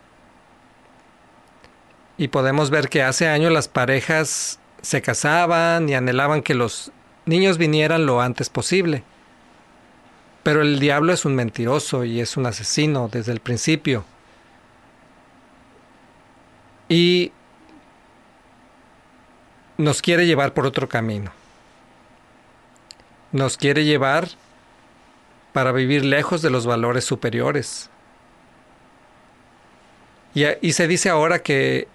Y 2.18 2.28
podemos 2.28 2.70
ver 2.70 2.88
que 2.88 3.02
hace 3.02 3.28
años 3.28 3.52
las 3.52 3.68
parejas 3.68 4.58
se 4.82 5.02
casaban 5.02 5.88
y 5.88 5.94
anhelaban 5.94 6.42
que 6.42 6.54
los 6.54 6.90
niños 7.26 7.58
vinieran 7.58 8.06
lo 8.06 8.20
antes 8.20 8.48
posible. 8.48 9.04
Pero 10.46 10.62
el 10.62 10.78
diablo 10.78 11.12
es 11.12 11.24
un 11.24 11.34
mentiroso 11.34 12.04
y 12.04 12.20
es 12.20 12.36
un 12.36 12.46
asesino 12.46 13.08
desde 13.10 13.32
el 13.32 13.40
principio. 13.40 14.04
Y 16.88 17.32
nos 19.76 20.02
quiere 20.02 20.24
llevar 20.24 20.54
por 20.54 20.64
otro 20.64 20.88
camino. 20.88 21.32
Nos 23.32 23.56
quiere 23.56 23.84
llevar 23.84 24.28
para 25.52 25.72
vivir 25.72 26.04
lejos 26.04 26.42
de 26.42 26.50
los 26.50 26.64
valores 26.64 27.04
superiores. 27.04 27.90
Y, 30.32 30.72
se 30.74 30.86
dice 30.86 31.08
ahora 31.08 31.40
que 31.40 31.88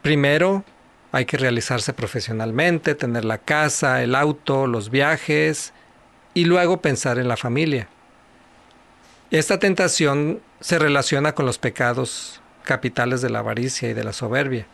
primero 0.00 0.62
hay 1.10 1.24
que 1.24 1.38
realizarse 1.38 1.92
profesionalmente, 1.92 2.94
tener 2.94 3.24
la 3.24 3.38
casa, 3.38 4.00
el 4.04 4.14
auto, 4.14 4.68
los 4.68 4.90
viajes 4.90 5.72
y 6.34 6.44
luego 6.44 6.80
pensar 6.80 7.18
en 7.18 7.28
la 7.28 7.36
familia. 7.36 7.88
Esta 9.30 9.58
tentación 9.58 10.40
se 10.60 10.78
relaciona 10.78 11.34
con 11.34 11.46
los 11.46 11.58
pecados 11.58 12.40
capitales 12.64 13.22
de 13.22 13.30
la 13.30 13.40
avaricia 13.40 13.88
y 13.88 13.94
de 13.94 14.04
la 14.04 14.12
soberbia. 14.12 14.66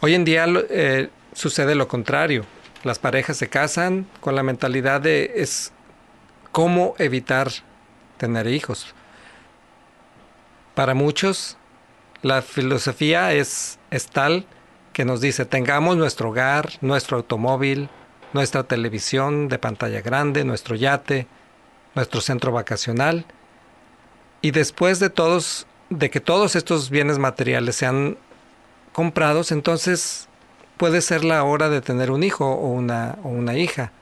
Hoy 0.00 0.14
en 0.14 0.24
día 0.24 0.46
eh, 0.70 1.10
sucede 1.32 1.74
lo 1.74 1.88
contrario. 1.88 2.44
Las 2.84 2.98
parejas 2.98 3.36
se 3.36 3.48
casan 3.48 4.06
con 4.20 4.34
la 4.34 4.42
mentalidad 4.42 5.00
de 5.00 5.32
es 5.36 5.72
cómo 6.52 6.94
evitar 6.98 7.50
tener 8.16 8.46
hijos. 8.46 8.94
Para 10.74 10.94
muchos, 10.94 11.58
la 12.22 12.40
filosofía 12.42 13.32
es, 13.32 13.78
es 13.90 14.06
tal 14.06 14.46
que 14.92 15.04
nos 15.04 15.20
dice 15.20 15.44
tengamos 15.44 15.96
nuestro 15.96 16.30
hogar, 16.30 16.70
nuestro 16.80 17.18
automóvil, 17.18 17.90
nuestra 18.32 18.64
televisión 18.64 19.48
de 19.48 19.58
pantalla 19.58 20.00
grande, 20.00 20.44
nuestro 20.44 20.76
yate, 20.76 21.26
nuestro 21.94 22.20
centro 22.20 22.52
vacacional. 22.52 23.24
Y 24.42 24.52
después 24.52 25.00
de 25.00 25.10
todos, 25.10 25.66
de 25.88 26.10
que 26.10 26.20
todos 26.20 26.56
estos 26.56 26.90
bienes 26.90 27.18
materiales 27.18 27.76
sean 27.76 28.16
comprados, 28.92 29.52
entonces 29.52 30.28
puede 30.76 31.02
ser 31.02 31.24
la 31.24 31.44
hora 31.44 31.68
de 31.68 31.80
tener 31.80 32.10
un 32.10 32.22
hijo 32.22 32.46
o 32.46 32.68
una, 32.68 33.18
o 33.22 33.28
una 33.28 33.56
hija. 33.56 33.92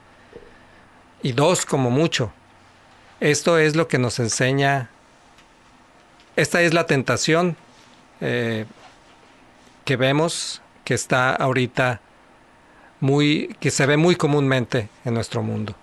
Y 1.22 1.32
dos 1.32 1.66
como 1.66 1.90
mucho. 1.90 2.32
Esto 3.20 3.58
es 3.58 3.74
lo 3.74 3.88
que 3.88 3.98
nos 3.98 4.20
enseña, 4.20 4.90
esta 6.36 6.62
es 6.62 6.72
la 6.72 6.86
tentación 6.86 7.56
eh, 8.20 8.64
que 9.84 9.96
vemos 9.96 10.62
que 10.84 10.94
está 10.94 11.34
ahorita 11.34 12.00
muy, 13.00 13.54
que 13.60 13.70
se 13.70 13.86
ve 13.86 13.96
muy 13.96 14.16
comúnmente 14.16 14.88
en 15.04 15.14
nuestro 15.14 15.42
mundo. 15.42 15.74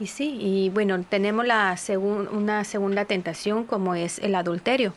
Y 0.00 0.08
sí, 0.08 0.36
y 0.40 0.70
bueno, 0.70 1.00
tenemos 1.04 1.46
la 1.46 1.76
una 1.96 2.64
segunda 2.64 3.04
tentación 3.04 3.64
como 3.64 3.94
es 3.94 4.18
el 4.18 4.34
adulterio. 4.34 4.92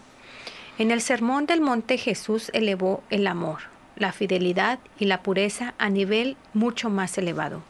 En 0.79 0.91
el 0.91 1.01
Sermón 1.01 1.45
del 1.45 1.61
Monte 1.61 1.97
Jesús 1.97 2.49
elevó 2.53 3.03
el 3.09 3.27
amor, 3.27 3.59
la 3.95 4.11
fidelidad 4.11 4.79
y 4.99 5.05
la 5.05 5.21
pureza 5.21 5.73
a 5.77 5.89
nivel 5.89 6.35
mucho 6.53 6.89
más 6.89 7.17
elevado. 7.17 7.61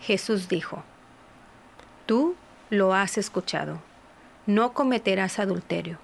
Jesús 0.00 0.48
dijo, 0.48 0.84
Tú 2.06 2.34
lo 2.70 2.94
has 2.94 3.18
escuchado, 3.18 3.80
no 4.46 4.72
cometerás 4.72 5.38
adulterio. 5.38 5.98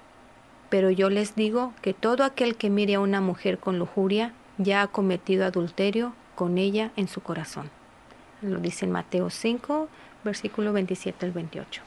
Pero 0.69 0.91
yo 0.91 1.09
les 1.09 1.35
digo 1.35 1.73
que 1.83 1.95
todo 1.95 2.25
aquel 2.25 2.57
que 2.57 2.69
mire 2.69 2.95
a 2.95 3.01
una 3.01 3.21
mujer 3.21 3.59
con 3.59 3.79
lujuria 3.79 4.33
ya 4.59 4.83
ha 4.83 4.87
cometido 4.89 5.45
adulterio 5.45 6.13
con 6.35 6.59
ella 6.59 6.91
en 6.97 7.09
su 7.09 7.21
corazón. 7.21 7.71
lo 8.43 8.61
dice 8.61 8.85
en 8.85 8.93
Mateo 8.93 9.31
5, 9.31 9.89
versículo 10.25 10.73
27 10.73 11.27
al 11.27 11.33
28. 11.33 11.83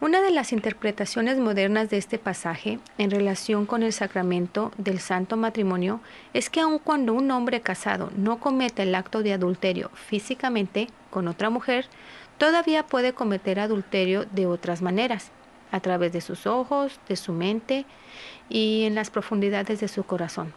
Una 0.00 0.22
de 0.22 0.30
las 0.30 0.52
interpretaciones 0.54 1.36
modernas 1.36 1.90
de 1.90 1.98
este 1.98 2.18
pasaje 2.18 2.78
en 2.96 3.10
relación 3.10 3.66
con 3.66 3.82
el 3.82 3.92
sacramento 3.92 4.72
del 4.78 4.98
santo 4.98 5.36
matrimonio 5.36 6.00
es 6.32 6.48
que 6.48 6.60
aun 6.60 6.78
cuando 6.78 7.12
un 7.12 7.30
hombre 7.30 7.60
casado 7.60 8.10
no 8.16 8.40
comete 8.40 8.84
el 8.84 8.94
acto 8.94 9.22
de 9.22 9.34
adulterio 9.34 9.90
físicamente 9.90 10.88
con 11.10 11.28
otra 11.28 11.50
mujer, 11.50 11.86
todavía 12.38 12.86
puede 12.86 13.12
cometer 13.12 13.60
adulterio 13.60 14.24
de 14.24 14.46
otras 14.46 14.80
maneras, 14.80 15.32
a 15.70 15.80
través 15.80 16.14
de 16.14 16.22
sus 16.22 16.46
ojos, 16.46 16.98
de 17.06 17.16
su 17.16 17.34
mente 17.34 17.84
y 18.48 18.84
en 18.84 18.94
las 18.94 19.10
profundidades 19.10 19.80
de 19.80 19.88
su 19.88 20.04
corazón. 20.04 20.54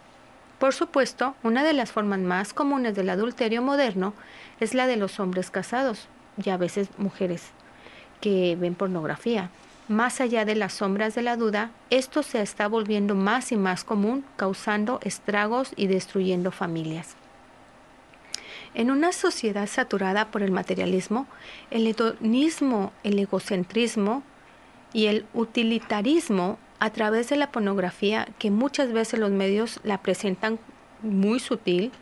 Por 0.60 0.74
supuesto, 0.74 1.36
una 1.44 1.64
de 1.64 1.74
las 1.74 1.92
formas 1.92 2.20
más 2.20 2.54
comunes 2.54 2.96
del 2.96 3.10
adulterio 3.10 3.62
moderno 3.62 4.14
es 4.60 4.74
la 4.74 4.88
de 4.88 4.98
los 4.98 5.20
hombres 5.20 5.52
casados 5.52 6.08
y 6.44 6.50
a 6.50 6.58
veces 6.58 6.90
mujeres 6.98 7.52
que 8.22 8.56
ven 8.60 8.76
pornografía. 8.76 9.50
Más 9.90 10.22
allá 10.22 10.46
de 10.46 10.56
las 10.56 10.74
sombras 10.74 11.14
de 11.14 11.24
la 11.24 11.36
duda, 11.36 11.72
esto 11.90 12.24
se 12.24 12.42
está 12.42 12.68
volviendo 12.68 13.16
más 13.16 13.52
y 13.52 13.58
más 13.58 13.84
común, 13.84 14.24
causando 14.38 15.00
estragos 15.04 15.74
y 15.76 15.88
destruyendo 15.88 16.52
familias. 16.52 17.18
En 18.74 18.90
una 18.90 19.12
sociedad 19.12 19.68
saturada 19.68 20.32
por 20.32 20.42
el 20.42 20.52
materialismo, 20.52 21.28
el 21.70 21.86
hedonismo, 21.86 22.94
el 23.04 23.20
egocentrismo 23.20 24.24
y 24.94 25.08
el 25.08 25.26
utilitarismo 25.34 26.58
a 26.84 26.90
través 26.90 27.30
de 27.30 27.38
la 27.38 27.50
pornografía, 27.50 28.28
que 28.40 28.52
muchas 28.52 28.92
veces 28.92 29.18
los 29.18 29.32
medios 29.32 29.80
la 29.86 30.00
presentan 30.00 30.60
muy 31.02 31.40
sutil, 31.40 31.94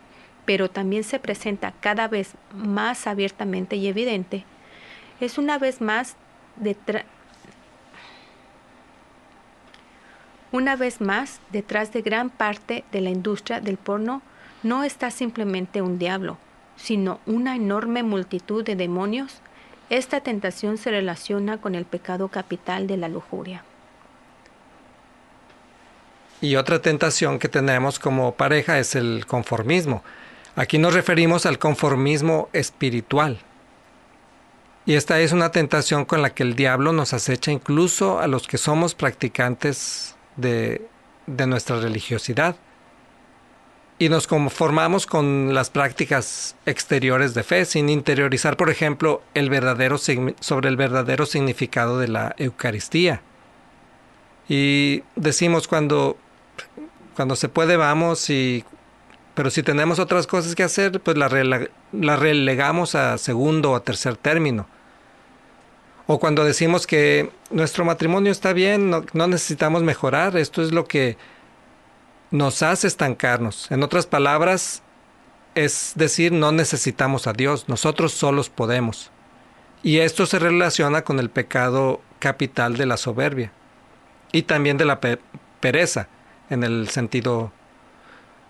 pero 0.44 0.68
también 0.68 1.04
se 1.04 1.20
presenta 1.20 1.72
cada 1.78 2.08
vez 2.08 2.32
más 2.52 3.06
abiertamente 3.06 3.76
y 3.76 3.86
evidente, 3.86 4.44
es 5.20 5.38
una 5.38 5.56
vez 5.56 5.80
más 5.80 6.16
una 10.50 10.74
vez 10.74 11.00
más 11.00 11.40
detrás 11.52 11.92
de 11.92 12.02
gran 12.02 12.28
parte 12.28 12.82
de 12.90 13.02
la 13.02 13.10
industria 13.10 13.60
del 13.60 13.76
porno 13.76 14.20
no 14.64 14.82
está 14.82 15.12
simplemente 15.12 15.80
un 15.80 16.00
diablo, 16.00 16.38
sino 16.74 17.20
una 17.24 17.54
enorme 17.54 18.02
multitud 18.02 18.64
de 18.64 18.74
demonios. 18.74 19.42
Esta 19.90 20.22
tentación 20.22 20.76
se 20.76 20.90
relaciona 20.90 21.58
con 21.58 21.76
el 21.76 21.84
pecado 21.84 22.26
capital 22.26 22.88
de 22.88 22.96
la 22.96 23.08
lujuria. 23.08 23.62
Y 26.42 26.56
otra 26.56 26.82
tentación 26.82 27.38
que 27.38 27.48
tenemos 27.48 27.98
como 28.00 28.34
pareja 28.34 28.78
es 28.78 28.96
el 28.96 29.24
conformismo. 29.26 30.02
Aquí 30.56 30.76
nos 30.76 30.92
referimos 30.92 31.46
al 31.46 31.58
conformismo 31.58 32.50
espiritual. 32.52 33.38
Y 34.84 34.94
esta 34.94 35.20
es 35.20 35.30
una 35.30 35.52
tentación 35.52 36.04
con 36.04 36.20
la 36.20 36.34
que 36.34 36.42
el 36.42 36.56
diablo 36.56 36.92
nos 36.92 37.12
acecha 37.12 37.52
incluso 37.52 38.18
a 38.18 38.26
los 38.26 38.48
que 38.48 38.58
somos 38.58 38.96
practicantes 38.96 40.16
de, 40.36 40.88
nuestra 41.26 41.78
religiosidad. 41.78 42.56
Y 44.00 44.08
nos 44.08 44.26
conformamos 44.26 45.06
con 45.06 45.54
las 45.54 45.70
prácticas 45.70 46.56
exteriores 46.66 47.34
de 47.34 47.44
fe, 47.44 47.64
sin 47.64 47.88
interiorizar, 47.88 48.56
por 48.56 48.68
ejemplo, 48.68 49.22
el 49.34 49.48
verdadero, 49.48 49.96
sobre 49.96 50.68
el 50.68 50.76
verdadero 50.76 51.24
significado 51.24 52.00
de 52.00 52.08
la 52.08 52.34
Eucaristía. 52.36 53.22
Y 54.48 55.04
decimos 55.14 55.68
cuando, 55.68 56.16
cuando 57.14 57.36
se 57.36 57.48
puede 57.48 57.76
vamos, 57.76 58.30
y, 58.30 58.64
pero 59.34 59.50
si 59.50 59.62
tenemos 59.62 59.98
otras 59.98 60.26
cosas 60.26 60.54
que 60.54 60.62
hacer, 60.62 61.00
pues 61.00 61.16
la, 61.16 61.28
la 61.92 62.16
relegamos 62.16 62.94
a 62.94 63.18
segundo 63.18 63.72
o 63.72 63.82
tercer 63.82 64.16
término. 64.16 64.66
O 66.06 66.18
cuando 66.18 66.44
decimos 66.44 66.86
que 66.86 67.30
nuestro 67.50 67.84
matrimonio 67.84 68.32
está 68.32 68.52
bien, 68.52 68.90
no, 68.90 69.26
necesitamos 69.26 69.82
mejorar, 69.82 70.36
esto 70.36 70.62
es 70.62 70.72
lo 70.72 70.86
que 70.86 71.16
nos 72.30 72.62
hace 72.62 72.86
estancarnos. 72.86 73.70
En 73.70 73.82
otras 73.82 74.06
palabras, 74.06 74.82
es 75.54 75.92
decir, 75.94 76.32
no 76.32 76.50
necesitamos 76.50 77.26
a 77.26 77.32
Dios, 77.32 77.68
nosotros 77.68 78.12
solos 78.12 78.50
podemos. 78.50 79.10
Y 79.82 79.98
esto 79.98 80.26
se 80.26 80.38
relaciona 80.38 81.02
con 81.02 81.18
el 81.18 81.30
pecado 81.30 82.00
capital 82.18 82.76
de 82.76 82.86
la 82.86 82.96
soberbia 82.96 83.52
y 84.32 84.42
también 84.42 84.76
de 84.76 84.84
la 84.84 85.00
pereza, 85.60 86.08
en 86.52 86.62
el 86.64 86.88
sentido 86.88 87.50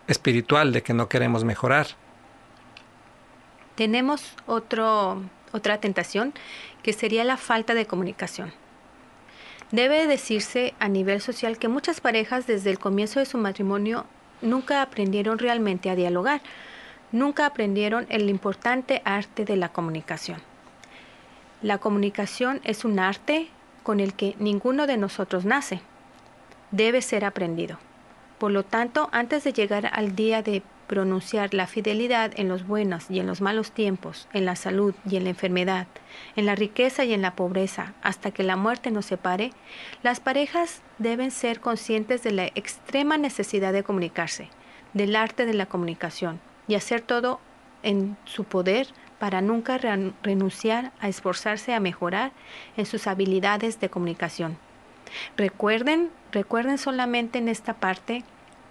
espiritual 0.09 0.73
de 0.73 0.83
que 0.83 0.95
no 0.95 1.09
queremos 1.09 1.45
mejorar. 1.45 1.87
Tenemos 3.75 4.35
otra 4.47 5.79
tentación 5.81 6.35
que 6.83 6.93
sería 6.93 7.25
la 7.25 7.37
falta 7.37 7.75
de 7.75 7.87
comunicación. 7.87 8.53
Debe 9.71 10.07
decirse 10.07 10.75
a 10.81 10.89
nivel 10.89 11.23
social 11.23 11.59
que 11.59 11.69
muchas 11.69 12.01
parejas 12.01 12.47
desde 12.47 12.71
el 12.71 12.79
comienzo 12.79 13.21
de 13.21 13.27
su 13.27 13.39
matrimonio 13.39 14.05
nunca 14.43 14.83
aprendieron 14.83 15.39
realmente 15.39 15.89
a 15.89 15.95
dialogar, 15.95 16.43
nunca 17.11 17.47
aprendieron 17.47 18.07
el 18.11 18.29
importante 18.29 19.01
arte 19.05 19.45
de 19.45 19.57
la 19.57 19.71
comunicación. 19.71 20.43
La 21.63 21.79
comunicación 21.79 22.61
es 22.65 22.85
un 22.85 22.99
arte 22.99 23.49
con 23.83 24.01
el 24.01 24.15
que 24.15 24.35
ninguno 24.39 24.87
de 24.87 24.97
nosotros 24.97 25.45
nace. 25.45 25.81
Debe 26.71 27.01
ser 27.01 27.25
aprendido. 27.25 27.79
Por 28.43 28.51
lo 28.51 28.65
tanto, 28.65 29.09
antes 29.13 29.45
de 29.45 29.53
llegar 29.53 29.89
al 29.93 30.17
día 30.17 30.43
de 30.43 30.65
pronunciar 30.89 31.55
la 31.55 31.69
fidelidad 31.69 32.33
en 32.35 32.49
los 32.49 32.67
buenos 32.67 33.09
y 33.09 33.21
en 33.21 33.29
los 33.29 33.41
malos 33.41 33.71
tiempos, 33.71 34.27
en 34.33 34.47
la 34.47 34.57
salud 34.57 34.97
y 35.09 35.15
en 35.15 35.23
la 35.23 35.31
enfermedad, 35.31 35.87
en 36.35 36.47
la 36.47 36.57
riqueza 36.57 37.05
y 37.05 37.15
en 37.15 37.23
la 37.23 37.37
pobreza, 37.37 37.95
hasta 38.03 38.33
que 38.33 38.43
la 38.43 38.57
muerte 38.57 38.91
nos 38.91 39.07
separe, 39.07 39.53
las 40.03 40.19
parejas 40.19 40.83
deben 40.99 41.31
ser 41.31 41.61
conscientes 41.61 42.25
de 42.25 42.33
la 42.33 42.47
extrema 42.47 43.17
necesidad 43.17 43.73
de 43.73 43.85
comunicarse, 43.85 44.49
del 44.93 45.15
arte 45.15 45.47
de 45.47 45.55
la 45.55 45.67
comunicación 45.67 46.41
y 46.67 46.75
hacer 46.75 47.01
todo 47.01 47.39
en 47.85 48.17
su 48.25 48.43
poder 48.43 48.89
para 49.21 49.41
nunca 49.41 49.79
renunciar 49.79 50.91
a 50.99 51.09
esforzarse 51.09 51.75
a 51.75 51.79
mejorar 51.79 52.33
en 52.77 52.87
sus 52.87 53.07
habilidades 53.07 53.79
de 53.79 53.89
comunicación. 53.89 54.59
Recuerden, 55.37 56.11
recuerden 56.33 56.79
solamente 56.79 57.39
en 57.39 57.49
esta 57.49 57.75
parte 57.75 58.25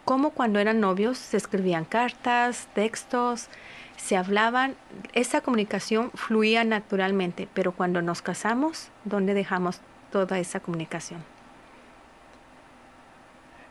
como 0.06 0.32
cuando 0.32 0.60
eran 0.60 0.80
novios 0.80 1.18
se 1.18 1.38
escribían 1.38 1.86
cartas, 1.86 2.68
textos, 2.74 3.50
se 3.98 4.18
hablaban, 4.18 4.76
esa 5.14 5.42
comunicación 5.42 6.12
fluía 6.16 6.64
naturalmente, 6.64 7.48
pero 7.54 7.72
cuando 7.72 8.02
nos 8.02 8.22
casamos, 8.22 8.90
¿dónde 9.06 9.34
dejamos 9.34 9.80
toda 10.12 10.40
esa 10.40 10.60
comunicación? 10.60 11.24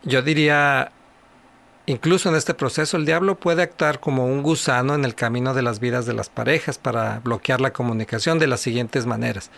Yo 0.03 0.21
diría, 0.21 0.91
incluso 1.85 2.29
en 2.29 2.35
este 2.35 2.53
proceso, 2.53 2.97
el 2.97 3.05
diablo 3.05 3.35
puede 3.35 3.61
actuar 3.61 3.99
como 3.99 4.25
un 4.25 4.41
gusano 4.41 4.95
en 4.95 5.05
el 5.05 5.15
camino 5.15 5.53
de 5.53 5.61
las 5.61 5.79
vidas 5.79 6.05
de 6.05 6.13
las 6.13 6.29
parejas 6.29 6.77
para 6.77 7.19
bloquear 7.19 7.61
la 7.61 7.73
comunicación 7.73 8.39
de 8.39 8.47
las 8.47 8.61
siguientes 8.61 9.05
maneras. 9.05 9.51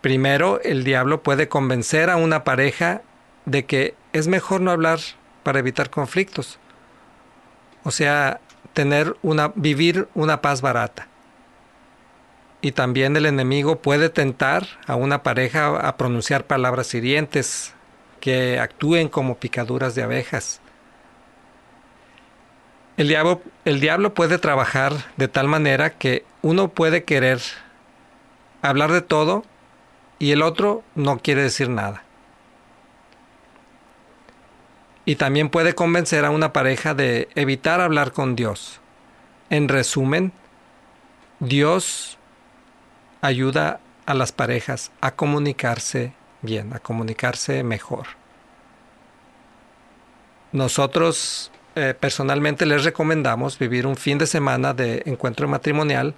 Primero, 0.00 0.60
el 0.62 0.84
diablo 0.84 1.22
puede 1.22 1.48
convencer 1.48 2.10
a 2.10 2.16
una 2.16 2.44
pareja 2.44 3.02
de 3.46 3.64
que 3.64 3.94
es 4.12 4.28
mejor 4.28 4.60
no 4.60 4.70
hablar 4.70 5.00
para 5.48 5.60
evitar 5.60 5.88
conflictos. 5.88 6.58
O 7.82 7.90
sea, 7.90 8.38
tener 8.74 9.16
una 9.22 9.50
vivir 9.54 10.06
una 10.12 10.42
paz 10.42 10.60
barata. 10.60 11.08
Y 12.60 12.72
también 12.72 13.16
el 13.16 13.24
enemigo 13.24 13.80
puede 13.80 14.10
tentar 14.10 14.66
a 14.86 14.94
una 14.94 15.22
pareja 15.22 15.68
a 15.88 15.96
pronunciar 15.96 16.44
palabras 16.44 16.92
hirientes 16.92 17.72
que 18.20 18.60
actúen 18.60 19.08
como 19.08 19.38
picaduras 19.38 19.94
de 19.94 20.02
abejas. 20.02 20.60
El 22.98 23.08
diablo, 23.08 23.40
el 23.64 23.80
diablo 23.80 24.12
puede 24.12 24.36
trabajar 24.36 24.92
de 25.16 25.28
tal 25.28 25.48
manera 25.48 25.96
que 25.96 26.26
uno 26.42 26.68
puede 26.68 27.04
querer 27.04 27.40
hablar 28.60 28.92
de 28.92 29.00
todo 29.00 29.46
y 30.18 30.32
el 30.32 30.42
otro 30.42 30.82
no 30.94 31.20
quiere 31.20 31.40
decir 31.40 31.70
nada 31.70 32.04
y 35.08 35.16
también 35.16 35.48
puede 35.48 35.74
convencer 35.74 36.26
a 36.26 36.30
una 36.30 36.52
pareja 36.52 36.92
de 36.92 37.30
evitar 37.34 37.80
hablar 37.80 38.12
con 38.12 38.36
Dios. 38.36 38.78
En 39.48 39.68
resumen, 39.68 40.32
Dios 41.40 42.18
ayuda 43.22 43.80
a 44.04 44.12
las 44.12 44.32
parejas 44.32 44.92
a 45.00 45.12
comunicarse 45.12 46.12
bien, 46.42 46.74
a 46.74 46.78
comunicarse 46.78 47.62
mejor. 47.62 48.06
Nosotros 50.52 51.52
eh, 51.74 51.94
personalmente 51.98 52.66
les 52.66 52.84
recomendamos 52.84 53.58
vivir 53.58 53.86
un 53.86 53.96
fin 53.96 54.18
de 54.18 54.26
semana 54.26 54.74
de 54.74 55.04
encuentro 55.06 55.48
matrimonial 55.48 56.14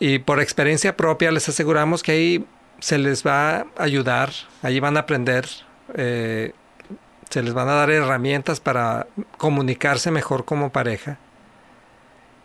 y 0.00 0.18
por 0.18 0.40
experiencia 0.40 0.96
propia 0.96 1.30
les 1.30 1.48
aseguramos 1.48 2.02
que 2.02 2.10
ahí 2.10 2.46
se 2.80 2.98
les 2.98 3.24
va 3.24 3.58
a 3.58 3.66
ayudar, 3.76 4.30
ahí 4.64 4.80
van 4.80 4.96
a 4.96 5.00
aprender 5.00 5.46
eh, 5.94 6.52
se 7.34 7.42
les 7.42 7.52
van 7.52 7.68
a 7.68 7.74
dar 7.74 7.90
herramientas 7.90 8.60
para 8.60 9.08
comunicarse 9.38 10.12
mejor 10.12 10.44
como 10.44 10.70
pareja. 10.70 11.18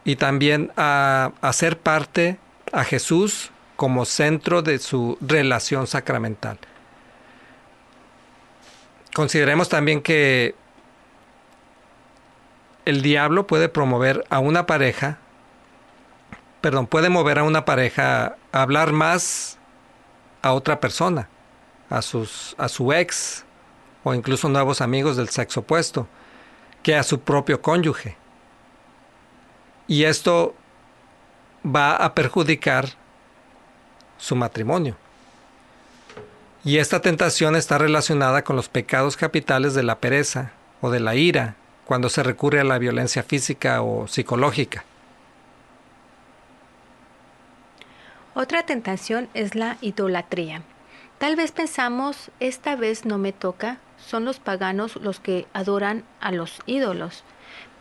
y 0.04 0.16
también 0.16 0.72
a 0.78 1.34
hacer 1.42 1.78
parte 1.78 2.40
a 2.72 2.84
Jesús 2.84 3.52
como 3.76 4.06
centro 4.06 4.64
de 4.64 4.80
su 4.80 5.20
relación 5.22 5.86
sacramental. 5.86 6.58
Consideremos 9.14 9.70
también 9.70 10.02
que 10.02 10.56
el 12.86 13.04
diablo 13.04 13.46
puede 13.46 13.70
promover 13.70 14.26
a 14.32 14.40
una 14.40 14.66
pareja, 14.66 15.20
perdón, 16.62 16.88
puede 16.88 17.10
mover 17.10 17.38
a 17.38 17.44
una 17.44 17.66
pareja 17.66 18.38
a 18.52 18.62
hablar 18.64 18.92
más 18.92 19.60
a 20.42 20.54
otra 20.54 20.80
persona, 20.80 21.30
a, 21.92 22.02
sus, 22.02 22.56
a 22.58 22.68
su 22.70 22.92
ex 22.92 23.46
o 24.04 24.14
incluso 24.14 24.50
nuevos 24.50 24.82
amigos 24.82 25.18
del 25.18 25.30
sexo 25.30 25.62
opuesto, 25.62 26.08
que 26.84 26.96
a 26.96 27.04
su 27.04 27.20
propio 27.20 27.62
cónyuge. 27.62 28.16
Y 29.88 30.04
esto 30.04 30.56
va 31.66 31.96
a 31.96 32.14
perjudicar 32.14 32.90
su 34.18 34.36
matrimonio. 34.36 34.96
Y 36.64 36.78
esta 36.78 37.02
tentación 37.02 37.56
está 37.56 37.78
relacionada 37.78 38.44
con 38.44 38.56
los 38.56 38.70
pecados 38.70 39.18
capitales 39.18 39.74
de 39.74 39.84
la 39.84 40.00
pereza 40.00 40.52
o 40.82 40.90
de 40.90 41.00
la 41.00 41.16
ira 41.16 41.56
cuando 41.86 42.10
se 42.10 42.22
recurre 42.22 42.60
a 42.60 42.66
la 42.66 42.78
violencia 42.78 43.24
física 43.24 43.82
o 43.82 44.08
psicológica. 44.08 44.84
Otra 48.36 48.64
tentación 48.64 49.28
es 49.34 49.56
la 49.56 49.78
idolatría. 49.82 50.62
Tal 51.18 51.36
vez 51.36 51.52
pensamos, 51.52 52.32
esta 52.40 52.76
vez 52.76 53.06
no 53.06 53.18
me 53.18 53.34
toca, 53.34 53.80
son 54.06 54.26
los 54.26 54.40
paganos 54.40 54.96
los 54.98 55.20
que 55.20 55.48
adoran 55.54 56.04
a 56.20 56.32
los 56.32 56.60
ídolos. 56.66 57.24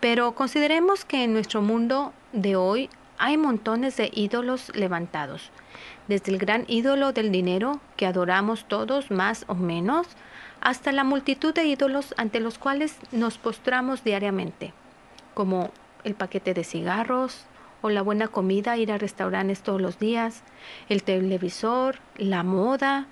Pero 0.00 0.34
consideremos 0.34 1.04
que 1.04 1.24
en 1.24 1.32
nuestro 1.32 1.62
mundo 1.62 2.12
de 2.32 2.56
hoy 2.56 2.90
hay 3.18 3.36
montones 3.36 3.96
de 3.96 4.10
ídolos 4.14 4.70
levantados, 4.74 5.50
desde 6.06 6.32
el 6.32 6.38
gran 6.38 6.64
ídolo 6.68 7.12
del 7.12 7.32
dinero 7.32 7.80
que 7.96 8.06
adoramos 8.06 8.66
todos 8.66 9.10
más 9.10 9.44
o 9.48 9.54
menos, 9.54 10.06
hasta 10.60 10.92
la 10.92 11.04
multitud 11.04 11.54
de 11.54 11.64
ídolos 11.64 12.14
ante 12.16 12.40
los 12.40 12.58
cuales 12.58 12.96
nos 13.12 13.38
postramos 13.38 14.04
diariamente, 14.04 14.72
como 15.34 15.70
el 16.04 16.14
paquete 16.14 16.54
de 16.54 16.64
cigarros 16.64 17.44
o 17.82 17.90
la 17.90 18.02
buena 18.02 18.28
comida, 18.28 18.76
ir 18.76 18.90
a 18.90 18.98
restaurantes 18.98 19.62
todos 19.62 19.80
los 19.80 19.98
días, 19.98 20.42
el 20.88 21.02
televisor, 21.02 21.98
la 22.16 22.42
moda, 22.42 23.06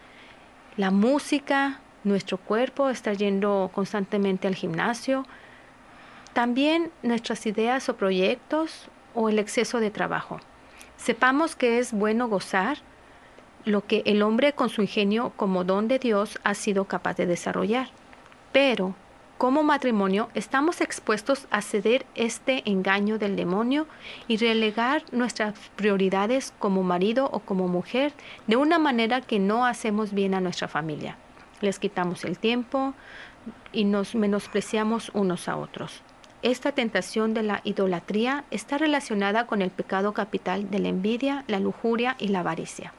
la 0.77 0.91
música, 0.91 1.81
nuestro 2.07 2.39
cuerpo, 2.39 2.89
estar 2.89 3.17
yendo 3.17 3.71
constantemente 3.75 4.49
al 4.49 4.55
gimnasio, 4.55 5.25
también 6.33 6.91
nuestras 7.03 7.47
ideas 7.47 7.89
o 7.89 7.97
proyectos 7.97 8.89
o 9.15 9.29
el 9.29 9.39
exceso 9.39 9.81
de 9.81 9.91
trabajo. 9.91 10.41
Sepamos 10.97 11.57
que 11.57 11.79
es 11.79 11.93
bueno 11.93 12.29
gozar 12.29 12.79
lo 13.65 13.85
que 13.85 14.03
el 14.07 14.23
hombre 14.23 14.53
con 14.53 14.69
su 14.69 14.83
ingenio 14.83 15.33
como 15.37 15.65
don 15.65 15.89
de 15.89 15.99
Dios 15.99 16.39
ha 16.45 16.55
sido 16.55 16.85
capaz 16.85 17.17
de 17.17 17.27
desarrollar. 17.27 17.89
Pero, 18.53 18.95
como 19.39 19.63
matrimonio, 19.63 20.31
estamos 20.35 20.81
expuestos 20.81 21.47
a 21.51 21.61
ceder 21.61 22.07
este 22.15 22.63
engaño 22.71 23.19
del 23.19 23.35
demonio 23.35 23.87
y 24.29 24.37
relegar 24.37 25.03
nuestras 25.13 25.55
prioridades 25.75 26.55
como 26.59 26.83
marido 26.83 27.29
o 27.33 27.41
como 27.41 27.67
mujer 27.67 28.13
de 28.47 28.57
una 28.57 28.79
manera 28.79 29.21
que 29.21 29.39
no 29.39 29.67
hacemos 29.67 30.13
bien 30.13 30.35
a 30.35 30.41
nuestra 30.41 30.69
familia. 30.69 31.19
Les 31.61 31.79
quitamos 31.79 32.25
el 32.25 32.39
tiempo 32.39 32.95
y 33.73 33.85
nos 33.85 34.15
menospreciamos 34.15 35.11
unos 35.15 35.49
a 35.49 35.57
otros. 35.57 36.03
Esta 36.43 36.73
tentación 36.73 37.35
de 37.35 37.43
la 37.43 37.61
idolatría 37.65 38.45
está 38.51 38.79
relacionada 38.79 39.47
con 39.47 39.63
el 39.63 39.71
pecado 39.71 40.13
capital 40.13 40.71
de 40.71 40.79
la 40.79 40.89
envidia, 40.89 41.45
la 41.49 41.61
lujuria 41.61 42.15
y 42.19 42.29
la 42.29 42.41
avaricia. 42.41 42.93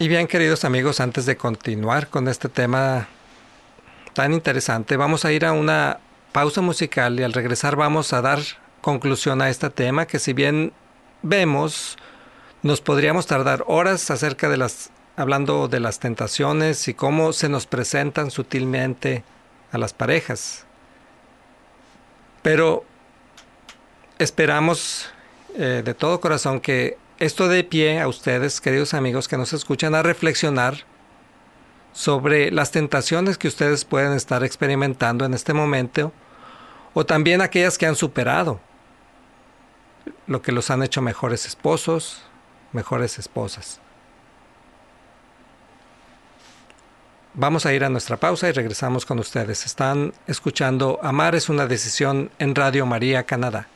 Y 0.00 0.08
bien, 0.08 0.28
queridos 0.28 0.64
amigos, 0.64 1.00
antes 1.00 1.26
de 1.26 1.36
continuar 1.36 2.08
con 2.08 2.28
este 2.28 2.48
tema 2.48 3.08
tan 4.12 4.32
interesante, 4.32 4.96
vamos 4.96 5.24
a 5.24 5.32
ir 5.32 5.44
a 5.44 5.52
una 5.52 5.98
pausa 6.32 6.60
musical 6.60 7.18
y 7.18 7.24
al 7.24 7.32
regresar 7.32 7.74
vamos 7.74 8.12
a 8.12 8.22
dar 8.22 8.38
conclusión 8.80 9.42
a 9.42 9.48
este 9.48 9.70
tema 9.70 10.06
que 10.06 10.18
si 10.18 10.32
bien 10.32 10.72
vemos, 11.22 11.96
nos 12.62 12.80
podríamos 12.80 13.26
tardar 13.26 13.64
horas 13.66 14.10
acerca 14.10 14.48
de 14.48 14.56
las 14.56 14.90
hablando 15.16 15.66
de 15.66 15.80
las 15.80 15.98
tentaciones 15.98 16.86
y 16.86 16.94
cómo 16.94 17.32
se 17.32 17.48
nos 17.48 17.66
presentan 17.66 18.30
sutilmente 18.30 19.24
a 19.72 19.78
las 19.78 19.92
parejas. 19.92 20.64
Pero 22.42 22.84
esperamos 24.20 25.10
eh, 25.56 25.82
de 25.84 25.94
todo 25.94 26.20
corazón 26.20 26.60
que 26.60 26.96
esto 27.18 27.48
dé 27.48 27.64
pie 27.64 28.00
a 28.00 28.06
ustedes, 28.06 28.60
queridos 28.60 28.94
amigos 28.94 29.26
que 29.26 29.36
nos 29.36 29.52
escuchan, 29.52 29.96
a 29.96 30.04
reflexionar 30.04 30.84
sobre 31.92 32.52
las 32.52 32.70
tentaciones 32.70 33.38
que 33.38 33.48
ustedes 33.48 33.84
pueden 33.84 34.12
estar 34.12 34.44
experimentando 34.44 35.24
en 35.24 35.34
este 35.34 35.52
momento 35.52 36.12
o 36.94 37.04
también 37.04 37.40
aquellas 37.42 37.76
que 37.76 37.86
han 37.86 37.96
superado, 37.96 38.60
lo 40.28 40.42
que 40.42 40.52
los 40.52 40.70
han 40.70 40.84
hecho 40.84 41.02
mejores 41.02 41.44
esposos, 41.44 42.27
mejores 42.72 43.18
esposas. 43.18 43.80
Vamos 47.34 47.66
a 47.66 47.72
ir 47.72 47.84
a 47.84 47.88
nuestra 47.88 48.16
pausa 48.16 48.48
y 48.48 48.52
regresamos 48.52 49.06
con 49.06 49.18
ustedes. 49.20 49.64
Están 49.64 50.12
escuchando 50.26 50.98
Amar 51.02 51.34
es 51.34 51.48
una 51.48 51.66
decisión 51.66 52.30
en 52.38 52.54
Radio 52.54 52.84
María 52.84 53.24
Canadá. 53.24 53.68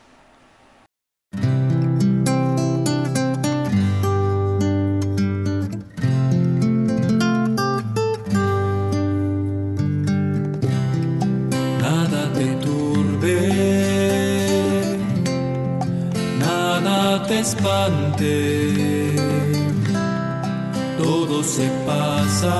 Te 17.33 17.39
espante, 17.39 19.15
todo 21.01 21.43
se 21.43 21.67
pasa. 21.87 22.55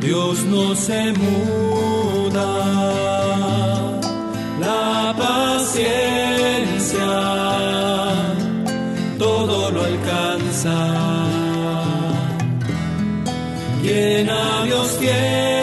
Dios 0.00 0.44
no 0.44 0.74
se 0.74 1.12
muda, 1.12 2.50
la 4.60 5.14
paciencia 5.24 7.10
todo 9.18 9.70
lo 9.70 9.80
alcanza. 9.84 10.76
Quien 13.82 14.28
a 14.28 14.64
Dios 14.64 14.98
tiene, 14.98 15.59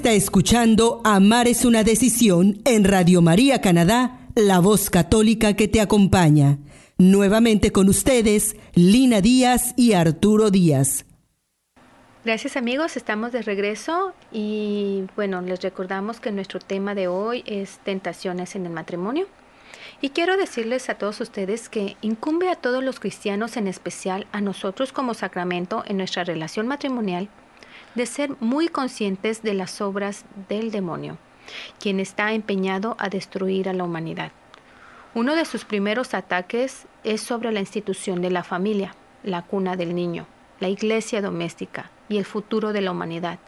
está 0.00 0.12
escuchando 0.12 1.02
Amar 1.04 1.46
es 1.46 1.66
una 1.66 1.84
decisión 1.84 2.62
en 2.64 2.84
Radio 2.84 3.20
María 3.20 3.60
Canadá, 3.60 4.18
la 4.34 4.58
voz 4.58 4.88
católica 4.88 5.56
que 5.56 5.68
te 5.68 5.78
acompaña. 5.78 6.56
Nuevamente 6.96 7.70
con 7.70 7.86
ustedes, 7.90 8.56
Lina 8.72 9.20
Díaz 9.20 9.74
y 9.76 9.92
Arturo 9.92 10.50
Díaz. 10.50 11.04
Gracias 12.24 12.56
amigos, 12.56 12.96
estamos 12.96 13.32
de 13.32 13.42
regreso 13.42 14.14
y 14.32 15.04
bueno, 15.16 15.42
les 15.42 15.60
recordamos 15.60 16.18
que 16.18 16.32
nuestro 16.32 16.60
tema 16.60 16.94
de 16.94 17.06
hoy 17.06 17.44
es 17.44 17.78
tentaciones 17.84 18.56
en 18.56 18.64
el 18.64 18.72
matrimonio. 18.72 19.26
Y 20.00 20.10
quiero 20.10 20.38
decirles 20.38 20.88
a 20.88 20.94
todos 20.94 21.20
ustedes 21.20 21.68
que 21.68 21.98
incumbe 22.00 22.48
a 22.48 22.56
todos 22.56 22.82
los 22.82 23.00
cristianos, 23.00 23.58
en 23.58 23.68
especial 23.68 24.26
a 24.32 24.40
nosotros 24.40 24.94
como 24.94 25.12
sacramento 25.12 25.84
en 25.86 25.98
nuestra 25.98 26.24
relación 26.24 26.66
matrimonial, 26.66 27.28
de 27.94 28.06
ser 28.06 28.30
muy 28.40 28.68
conscientes 28.68 29.42
de 29.42 29.54
las 29.54 29.80
obras 29.80 30.24
del 30.48 30.70
demonio, 30.70 31.18
quien 31.78 32.00
está 32.00 32.32
empeñado 32.32 32.96
a 32.98 33.08
destruir 33.08 33.68
a 33.68 33.72
la 33.72 33.84
humanidad. 33.84 34.32
Uno 35.14 35.34
de 35.34 35.44
sus 35.44 35.64
primeros 35.64 36.14
ataques 36.14 36.86
es 37.02 37.20
sobre 37.20 37.50
la 37.50 37.60
institución 37.60 38.22
de 38.22 38.30
la 38.30 38.44
familia, 38.44 38.94
la 39.24 39.42
cuna 39.42 39.76
del 39.76 39.94
niño, 39.94 40.26
la 40.60 40.68
iglesia 40.68 41.20
doméstica 41.20 41.90
y 42.08 42.18
el 42.18 42.24
futuro 42.24 42.72
de 42.72 42.80
la 42.80 42.92
humanidad. 42.92 43.38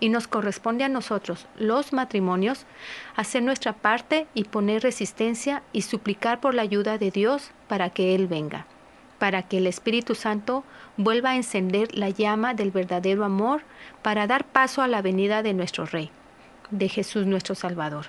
Y 0.00 0.08
nos 0.08 0.26
corresponde 0.26 0.82
a 0.82 0.88
nosotros, 0.88 1.46
los 1.56 1.92
matrimonios, 1.92 2.66
hacer 3.14 3.44
nuestra 3.44 3.72
parte 3.72 4.26
y 4.34 4.44
poner 4.44 4.82
resistencia 4.82 5.62
y 5.72 5.82
suplicar 5.82 6.40
por 6.40 6.54
la 6.54 6.62
ayuda 6.62 6.98
de 6.98 7.12
Dios 7.12 7.52
para 7.68 7.90
que 7.90 8.16
Él 8.16 8.26
venga, 8.26 8.66
para 9.22 9.44
que 9.44 9.58
el 9.58 9.68
Espíritu 9.68 10.16
Santo 10.16 10.64
vuelva 10.96 11.30
a 11.30 11.36
encender 11.36 11.96
la 11.96 12.08
llama 12.08 12.54
del 12.54 12.72
verdadero 12.72 13.24
amor 13.24 13.62
para 14.02 14.26
dar 14.26 14.44
paso 14.44 14.82
a 14.82 14.88
la 14.88 15.00
venida 15.00 15.44
de 15.44 15.54
nuestro 15.54 15.86
Rey, 15.86 16.10
de 16.72 16.88
Jesús 16.88 17.24
nuestro 17.24 17.54
Salvador. 17.54 18.06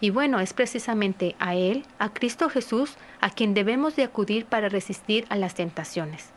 Y 0.00 0.08
bueno, 0.08 0.40
es 0.40 0.54
precisamente 0.54 1.36
a 1.38 1.54
Él, 1.54 1.84
a 1.98 2.08
Cristo 2.08 2.48
Jesús, 2.48 2.94
a 3.20 3.28
quien 3.28 3.52
debemos 3.52 3.94
de 3.94 4.04
acudir 4.04 4.46
para 4.46 4.70
resistir 4.70 5.26
a 5.28 5.36
las 5.36 5.54
tentaciones. 5.54 6.30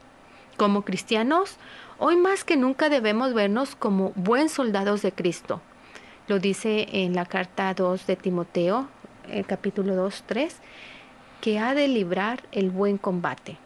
Como 0.58 0.81
cristianos, 0.81 1.55
hoy 1.97 2.17
más 2.17 2.43
que 2.43 2.58
nunca 2.58 2.89
debemos 2.89 3.34
vernos 3.34 3.77
como 3.77 4.12
buen 4.17 4.49
soldados 4.49 5.03
de 5.03 5.13
Cristo. 5.13 5.62
Lo 6.27 6.39
dice 6.39 6.89
en 6.91 7.15
la 7.15 7.25
carta 7.25 7.73
2 7.73 8.08
de 8.08 8.17
Timoteo, 8.17 8.89
el 9.31 9.45
capítulo 9.45 9.95
2, 9.95 10.25
3, 10.25 10.58
que 11.39 11.60
ha 11.60 11.73
de 11.73 11.88
librar 11.88 12.43
el 12.51 12.71
buen 12.71 12.97
combate. 12.97 13.58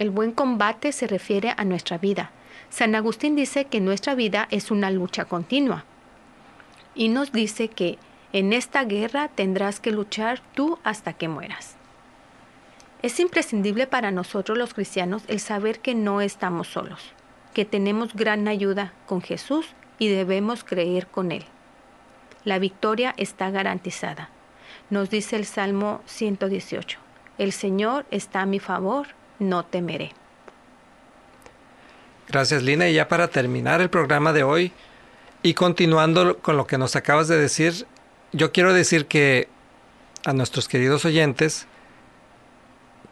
El 0.00 0.08
buen 0.08 0.32
combate 0.32 0.92
se 0.92 1.06
refiere 1.06 1.52
a 1.58 1.64
nuestra 1.64 1.98
vida. 1.98 2.30
San 2.70 2.94
Agustín 2.94 3.36
dice 3.36 3.66
que 3.66 3.82
nuestra 3.82 4.14
vida 4.14 4.48
es 4.50 4.70
una 4.70 4.90
lucha 4.90 5.26
continua. 5.26 5.84
Y 6.94 7.10
nos 7.10 7.32
dice 7.32 7.68
que 7.68 7.98
en 8.32 8.54
esta 8.54 8.84
guerra 8.84 9.28
tendrás 9.28 9.78
que 9.78 9.92
luchar 9.92 10.40
tú 10.54 10.78
hasta 10.84 11.12
que 11.12 11.28
mueras. 11.28 11.76
Es 13.02 13.20
imprescindible 13.20 13.86
para 13.86 14.10
nosotros 14.10 14.56
los 14.56 14.72
cristianos 14.72 15.22
el 15.28 15.38
saber 15.38 15.80
que 15.80 15.94
no 15.94 16.22
estamos 16.22 16.68
solos, 16.68 17.12
que 17.52 17.66
tenemos 17.66 18.14
gran 18.14 18.48
ayuda 18.48 18.94
con 19.04 19.20
Jesús 19.20 19.66
y 19.98 20.08
debemos 20.08 20.64
creer 20.64 21.08
con 21.08 21.30
Él. 21.30 21.44
La 22.44 22.58
victoria 22.58 23.12
está 23.18 23.50
garantizada. 23.50 24.30
Nos 24.88 25.10
dice 25.10 25.36
el 25.36 25.44
Salmo 25.44 26.00
118, 26.06 26.98
El 27.36 27.52
Señor 27.52 28.06
está 28.10 28.40
a 28.40 28.46
mi 28.46 28.60
favor, 28.60 29.19
no 29.40 29.64
temeré. 29.64 30.12
Gracias 32.28 32.62
Lina. 32.62 32.88
Y 32.88 32.94
ya 32.94 33.08
para 33.08 33.28
terminar 33.28 33.80
el 33.80 33.90
programa 33.90 34.32
de 34.32 34.44
hoy 34.44 34.72
y 35.42 35.54
continuando 35.54 36.38
con 36.38 36.56
lo 36.56 36.66
que 36.66 36.78
nos 36.78 36.94
acabas 36.94 37.26
de 37.26 37.36
decir, 37.36 37.86
yo 38.32 38.52
quiero 38.52 38.72
decir 38.72 39.06
que 39.06 39.48
a 40.24 40.32
nuestros 40.32 40.68
queridos 40.68 41.04
oyentes 41.04 41.66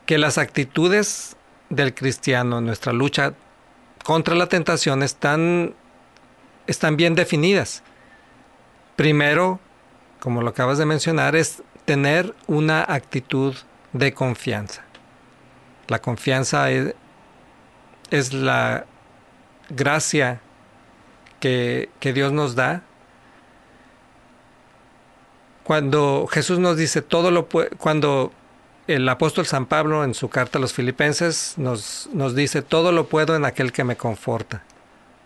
que 0.06 0.18
las 0.18 0.38
actitudes 0.38 1.36
del 1.68 1.94
cristiano 1.94 2.58
en 2.58 2.66
nuestra 2.66 2.92
lucha 2.92 3.34
contra 4.04 4.34
la 4.34 4.46
tentación 4.46 5.02
están, 5.02 5.74
están 6.66 6.96
bien 6.96 7.14
definidas. 7.14 7.82
Primero, 8.96 9.60
como 10.20 10.42
lo 10.42 10.50
acabas 10.50 10.78
de 10.78 10.86
mencionar, 10.86 11.36
es 11.36 11.62
tener 11.84 12.34
una 12.46 12.84
actitud 12.88 13.54
de 13.92 14.14
confianza. 14.14 14.87
La 15.88 16.00
confianza 16.00 16.70
es, 16.70 16.94
es 18.10 18.32
la 18.32 18.86
gracia 19.70 20.40
que, 21.40 21.90
que 22.00 22.12
Dios 22.12 22.32
nos 22.32 22.54
da 22.54 22.82
cuando 25.68 26.26
Jesús 26.30 26.58
nos 26.58 26.78
dice 26.78 27.02
todo 27.02 27.30
lo 27.30 27.46
cuando 27.76 28.32
el 28.86 29.06
apóstol 29.06 29.44
San 29.44 29.66
Pablo 29.66 30.02
en 30.02 30.14
su 30.14 30.30
carta 30.30 30.56
a 30.56 30.62
los 30.62 30.72
filipenses 30.72 31.58
nos, 31.58 32.08
nos 32.14 32.34
dice 32.34 32.62
todo 32.62 32.90
lo 32.90 33.06
puedo 33.06 33.36
en 33.36 33.44
aquel 33.44 33.70
que 33.70 33.84
me 33.84 33.94
conforta, 33.94 34.62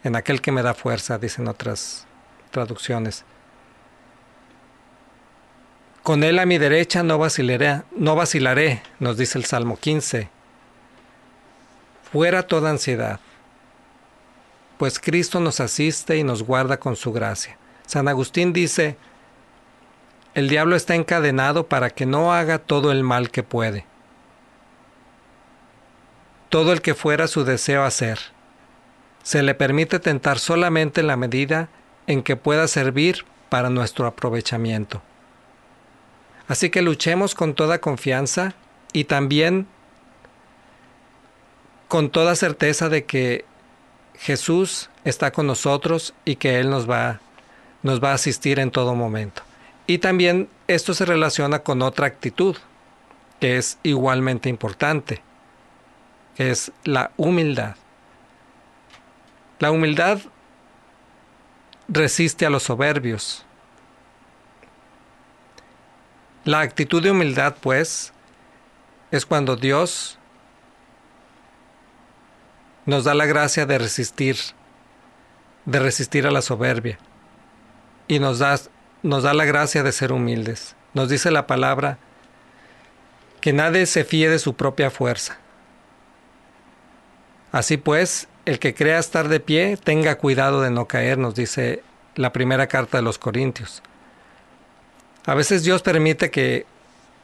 en 0.03 0.17
aquel 0.17 0.41
que 0.41 0.51
me 0.51 0.65
da 0.65 0.75
fuerza, 0.75 1.17
dicen 1.17 1.47
otras 1.47 2.09
traducciones. 2.51 3.25
Con 6.03 6.25
él 6.25 6.41
a 6.41 6.45
mi 6.45 6.59
derecha 6.59 7.05
no 7.05 7.19
vacilaré, 7.19 7.83
no 7.93 8.17
vacilaré, 8.17 8.83
nos 8.99 9.17
dice 9.17 9.39
el 9.39 9.45
Salmo 9.45 9.77
15. 9.79 10.29
Fuera 12.13 12.47
toda 12.47 12.71
ansiedad, 12.71 13.21
pues 14.77 14.99
Cristo 14.99 15.41
nos 15.41 15.61
asiste 15.61 16.19
y 16.19 16.25
nos 16.25 16.43
guarda 16.43 16.79
con 16.79 16.95
su 16.95 17.13
gracia. 17.13 17.57
San 17.87 18.07
Agustín 18.09 18.53
dice, 18.53 18.97
el 20.35 20.49
diablo 20.49 20.77
está 20.77 20.95
encadenado 20.95 21.69
para 21.69 21.91
que 21.91 22.05
no 22.05 22.35
haga 22.35 22.59
todo 22.59 22.93
el 22.93 23.03
mal 23.03 23.31
que 23.31 23.43
puede. 23.43 23.87
Todo 26.49 26.73
el 26.73 26.83
que 26.83 26.95
fuera 26.95 27.29
su 27.29 27.45
deseo 27.45 27.85
hacer. 27.85 28.19
Se 29.23 29.43
le 29.43 29.55
permite 29.55 29.99
tentar 29.99 30.39
solamente 30.39 31.01
en 31.01 31.07
la 31.07 31.17
medida 31.17 31.69
en 32.07 32.23
que 32.23 32.37
pueda 32.37 32.69
servir 32.69 33.25
para 33.49 33.71
nuestro 33.71 34.07
aprovechamiento. 34.07 35.01
Así 36.49 36.71
que 36.71 36.83
luchemos 36.83 37.35
con 37.35 37.55
toda 37.55 37.81
confianza 37.81 38.55
y 38.93 39.05
también 39.05 39.67
con 41.93 42.09
toda 42.09 42.35
certeza 42.37 42.89
de 42.89 43.05
que 43.05 43.45
Jesús 44.15 44.89
está 45.05 45.31
con 45.31 45.47
nosotros 45.47 46.15
y 46.25 46.37
que 46.37 46.59
Él 46.59 46.71
nos 46.71 46.89
va, 46.89 47.21
nos 47.83 48.03
va 48.03 48.13
a 48.13 48.15
asistir 48.15 48.61
en 48.61 48.71
todo 48.71 48.95
momento. 48.95 49.43
Y 49.87 49.99
también 49.99 50.49
esto 50.69 50.95
se 50.95 51.05
relaciona 51.05 51.59
con 51.59 51.83
otra 51.83 52.07
actitud 52.07 52.57
que 53.41 53.59
es 53.59 53.79
igualmente 53.83 54.49
importante, 54.49 55.21
que 56.35 56.51
es 56.51 56.73
la 56.85 57.11
humildad. 57.19 57.77
La 59.59 59.71
humildad 59.71 60.19
resiste 61.89 62.47
a 62.47 62.51
los 62.51 62.63
soberbios. 62.63 63.45
La 66.47 66.61
actitud 66.61 67.03
de 67.03 67.11
humildad, 67.11 67.55
pues, 67.61 68.15
es 69.11 69.27
cuando 69.27 69.57
Dios 69.57 70.19
nos 72.87 73.05
da 73.05 73.15
la 73.15 73.27
gracia 73.27 73.67
de 73.67 73.79
resistir, 73.79 74.37
de 75.65 75.79
resistir 75.79 76.27
a 76.27 76.31
la 76.31 76.43
soberbia, 76.43 76.99
y 78.09 78.19
nos 78.19 78.39
da, 78.39 78.59
nos 79.03 79.23
da 79.23 79.35
la 79.35 79.45
gracia 79.45 79.83
de 79.83 79.93
ser 79.93 80.13
humildes. 80.13 80.77
Nos 80.95 81.09
dice 81.09 81.31
la 81.31 81.47
palabra 81.47 81.99
que 83.41 83.53
nadie 83.53 83.87
se 83.87 84.05
fíe 84.05 84.29
de 84.29 84.39
su 84.39 84.55
propia 84.55 84.91
fuerza. 84.91 85.39
Así 87.51 87.77
pues, 87.77 88.29
el 88.45 88.59
que 88.59 88.75
crea 88.75 88.99
estar 88.99 89.29
de 89.29 89.41
pie, 89.41 89.77
tenga 89.77 90.19
cuidado 90.19 90.61
de 90.61 90.71
no 90.71 90.87
caer, 90.87 91.19
nos 91.19 91.35
dice 91.35 91.83
la 92.15 92.33
primera 92.33 92.67
carta 92.67 92.99
de 92.99 93.03
los 93.03 93.19
Corintios. 93.19 93.83
A 95.25 95.35
veces 95.35 95.63
Dios 95.63 95.83
permite 95.83 96.31
que 96.31 96.67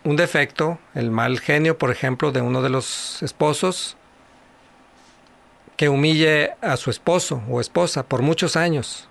un 0.05 0.17
defecto, 0.17 0.79
el 0.95 1.11
mal 1.11 1.41
genio, 1.41 1.77
por 1.77 1.91
ejemplo, 1.91 2.33
de 2.33 2.41
uno 2.41 2.63
de 2.63 2.71
los 2.71 3.23
esposos, 3.23 3.98
que 5.79 5.89
humille 5.89 6.57
a 6.61 6.77
su 6.77 6.91
esposo 6.91 7.41
o 7.49 7.61
esposa 7.61 8.03
por 8.03 8.21
muchos 8.21 8.57
años. 8.57 9.09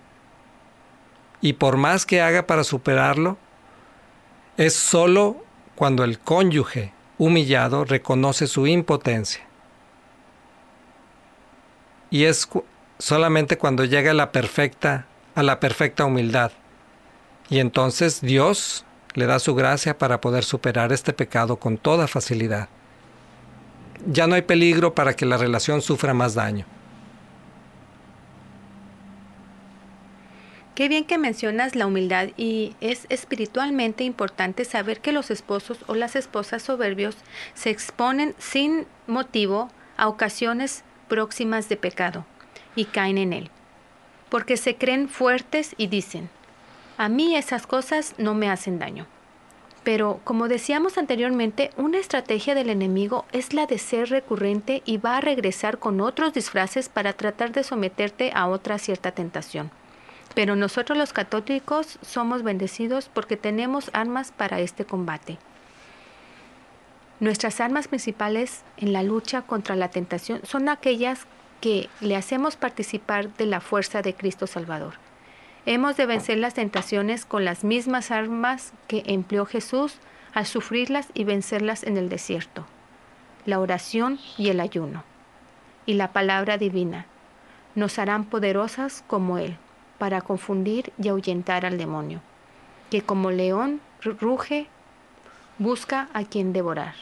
Y 1.39 1.53
por 1.53 1.77
más 1.77 2.05
que 2.05 2.21
haga 2.21 2.45
para 2.45 2.65
superarlo, 2.65 3.37
es 4.57 4.75
solo 4.75 5.45
cuando 5.75 6.03
el 6.03 6.19
cónyuge 6.19 6.91
humillado 7.17 7.85
reconoce 7.85 8.47
su 8.47 8.67
impotencia. 8.67 9.47
Y 12.09 12.25
es 12.25 12.49
solamente 12.99 13.57
cuando 13.57 13.85
llega 13.85 14.13
la 14.13 14.33
perfecta 14.33 15.07
a 15.35 15.43
la 15.43 15.61
perfecta 15.61 16.03
humildad. 16.03 16.51
Y 17.49 17.59
entonces 17.59 18.19
Dios 18.19 18.83
le 19.13 19.25
da 19.25 19.39
su 19.39 19.55
gracia 19.55 19.97
para 19.97 20.19
poder 20.19 20.43
superar 20.43 20.91
este 20.91 21.13
pecado 21.13 21.55
con 21.55 21.77
toda 21.77 22.09
facilidad. 22.09 22.67
Ya 24.05 24.27
no 24.27 24.35
hay 24.35 24.43
peligro 24.43 24.93
para 24.93 25.15
que 25.15 25.25
la 25.25 25.37
relación 25.37 25.81
sufra 25.81 26.13
más 26.13 26.35
daño. 26.35 26.65
Qué 30.77 30.89
bien 30.89 31.05
que 31.05 31.17
mencionas 31.17 31.75
la 31.75 31.87
humildad 31.87 32.27
y 32.37 32.75
es 32.81 33.07
espiritualmente 33.09 34.03
importante 34.03 34.63
saber 34.63 34.99
que 35.01 35.11
los 35.11 35.31
esposos 35.31 35.79
o 35.87 35.95
las 35.95 36.15
esposas 36.15 36.61
soberbios 36.61 37.17
se 37.55 37.71
exponen 37.71 38.35
sin 38.37 38.85
motivo 39.07 39.71
a 39.97 40.07
ocasiones 40.07 40.83
próximas 41.07 41.67
de 41.67 41.77
pecado 41.77 42.25
y 42.75 42.85
caen 42.85 43.17
en 43.17 43.33
él, 43.33 43.49
porque 44.29 44.55
se 44.55 44.75
creen 44.75 45.09
fuertes 45.09 45.73
y 45.79 45.87
dicen, 45.87 46.29
a 46.99 47.09
mí 47.09 47.35
esas 47.35 47.65
cosas 47.65 48.13
no 48.19 48.35
me 48.35 48.47
hacen 48.47 48.77
daño. 48.77 49.07
Pero, 49.87 50.19
como 50.25 50.49
decíamos 50.49 50.97
anteriormente, 50.97 51.71
una 51.77 51.97
estrategia 51.97 52.53
del 52.55 52.69
enemigo 52.69 53.23
es 53.31 53.53
la 53.53 53.67
de 53.67 53.77
ser 53.77 54.09
recurrente 54.09 54.81
y 54.83 54.97
va 54.97 55.15
a 55.15 55.21
regresar 55.21 55.77
con 55.77 56.01
otros 56.01 56.33
disfraces 56.33 56.89
para 56.89 57.13
tratar 57.13 57.53
de 57.53 57.63
someterte 57.63 58.33
a 58.35 58.49
otra 58.49 58.79
cierta 58.79 59.11
tentación. 59.11 59.71
Pero 60.35 60.57
nosotros 60.57 60.97
los 60.97 61.13
católicos 61.13 61.99
somos 62.01 62.43
bendecidos 62.43 63.07
porque 63.07 63.37
tenemos 63.37 63.89
armas 63.93 64.33
para 64.33 64.59
este 64.59 64.83
combate. 64.83 65.37
Nuestras 67.21 67.61
armas 67.61 67.87
principales 67.87 68.63
en 68.75 68.91
la 68.91 69.03
lucha 69.03 69.43
contra 69.43 69.77
la 69.77 69.87
tentación 69.87 70.41
son 70.43 70.67
aquellas 70.67 71.27
que 71.61 71.87
le 72.01 72.17
hacemos 72.17 72.57
participar 72.57 73.33
de 73.37 73.45
la 73.45 73.61
fuerza 73.61 74.01
de 74.01 74.13
Cristo 74.13 74.47
Salvador. 74.47 75.06
Hemos 75.69 75.97
de 75.97 76.05
vencer 76.05 76.37
las 76.37 76.53
tentaciones 76.53 77.25
con 77.25 77.43
las 77.43 77.65
mismas 77.65 78.09
armas 78.09 78.71
que 78.87 79.03
empleó 79.05 79.45
Jesús 79.45 79.95
al 80.33 80.45
sufrirlas 80.45 81.09
y 81.13 81.25
vencerlas 81.25 81.83
en 81.83 81.97
el 81.97 82.07
desierto, 82.07 82.65
la 83.45 83.59
oración 83.59 84.17
y 84.37 84.47
el 84.47 84.61
ayuno, 84.61 85.03
y 85.85 85.95
la 85.95 86.13
palabra 86.13 86.57
divina. 86.57 87.05
Nos 87.75 87.99
harán 87.99 88.23
poderosas 88.23 89.03
como 89.07 89.39
Él 89.39 89.57
para 89.97 90.21
confundir 90.21 90.93
y 91.03 91.09
ahuyentar 91.09 91.65
al 91.65 91.77
demonio, 91.77 92.21
que 92.89 93.01
como 93.01 93.29
león 93.29 93.81
ruge, 94.01 94.67
busca 95.57 96.07
a 96.13 96.23
quien 96.23 96.53
devorar. 96.53 96.95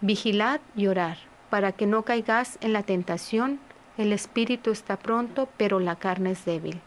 Vigilad 0.00 0.60
y 0.76 0.86
orad, 0.86 1.16
para 1.50 1.72
que 1.72 1.86
no 1.88 2.04
caigas 2.04 2.56
en 2.60 2.72
la 2.72 2.84
tentación, 2.84 3.58
el 3.96 4.12
espíritu 4.12 4.70
está 4.70 4.96
pronto, 4.96 5.48
pero 5.56 5.80
la 5.80 5.96
carne 5.96 6.30
es 6.30 6.44
débil. 6.44 6.80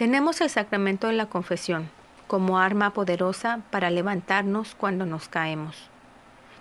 Tenemos 0.00 0.40
el 0.40 0.48
sacramento 0.48 1.08
de 1.08 1.12
la 1.12 1.26
confesión 1.26 1.90
como 2.26 2.58
arma 2.58 2.94
poderosa 2.94 3.60
para 3.70 3.90
levantarnos 3.90 4.74
cuando 4.74 5.04
nos 5.04 5.28
caemos. 5.28 5.76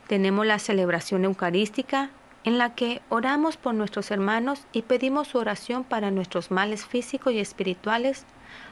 Tenemos 0.10 0.46
la 0.46 0.60
celebración 0.60 1.24
eucarística 1.24 2.10
en 2.44 2.58
la 2.58 2.76
que 2.76 3.02
oramos 3.08 3.56
por 3.56 3.76
nuestros 3.76 4.12
hermanos 4.12 4.66
y 4.74 4.82
pedimos 4.82 5.30
su 5.30 5.38
oración 5.38 5.86
para 5.86 6.12
nuestros 6.12 6.52
males 6.52 6.86
físicos 6.86 7.32
y 7.32 7.40
espirituales 7.40 8.26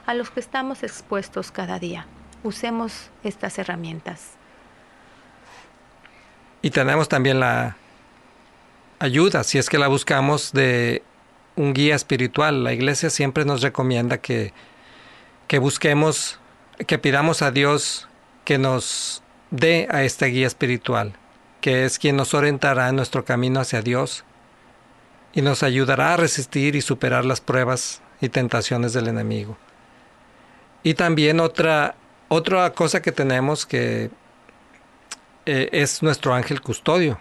a 0.04 0.12
los 0.12 0.28
que 0.28 0.40
estamos 0.40 0.82
expuestos 0.82 1.50
cada 1.50 1.78
día. 1.78 2.06
Usemos 2.42 3.08
estas 3.24 3.58
herramientas. 3.58 4.32
Y 6.60 6.68
tenemos 6.68 7.08
también 7.08 7.40
la 7.40 7.78
ayuda, 8.98 9.44
si 9.44 9.56
es 9.56 9.70
que 9.70 9.78
la 9.78 9.88
buscamos, 9.88 10.52
de 10.52 11.02
un 11.58 11.74
guía 11.74 11.94
espiritual. 11.96 12.64
La 12.64 12.72
iglesia 12.72 13.10
siempre 13.10 13.44
nos 13.44 13.62
recomienda 13.62 14.18
que, 14.18 14.52
que 15.48 15.58
busquemos, 15.58 16.38
que 16.86 16.98
pidamos 16.98 17.42
a 17.42 17.50
Dios 17.50 18.08
que 18.44 18.58
nos 18.58 19.22
dé 19.50 19.88
a 19.90 20.04
esta 20.04 20.26
guía 20.26 20.46
espiritual, 20.46 21.14
que 21.60 21.84
es 21.84 21.98
quien 21.98 22.16
nos 22.16 22.32
orientará 22.32 22.88
en 22.88 22.96
nuestro 22.96 23.24
camino 23.24 23.60
hacia 23.60 23.82
Dios 23.82 24.24
y 25.34 25.42
nos 25.42 25.62
ayudará 25.62 26.14
a 26.14 26.16
resistir 26.16 26.76
y 26.76 26.80
superar 26.80 27.24
las 27.24 27.40
pruebas 27.40 28.00
y 28.20 28.28
tentaciones 28.28 28.92
del 28.92 29.08
enemigo. 29.08 29.58
Y 30.82 30.94
también 30.94 31.40
otra, 31.40 31.96
otra 32.28 32.72
cosa 32.72 33.02
que 33.02 33.12
tenemos 33.12 33.66
que 33.66 34.10
eh, 35.44 35.68
es 35.72 36.02
nuestro 36.02 36.34
ángel 36.34 36.60
custodio, 36.60 37.18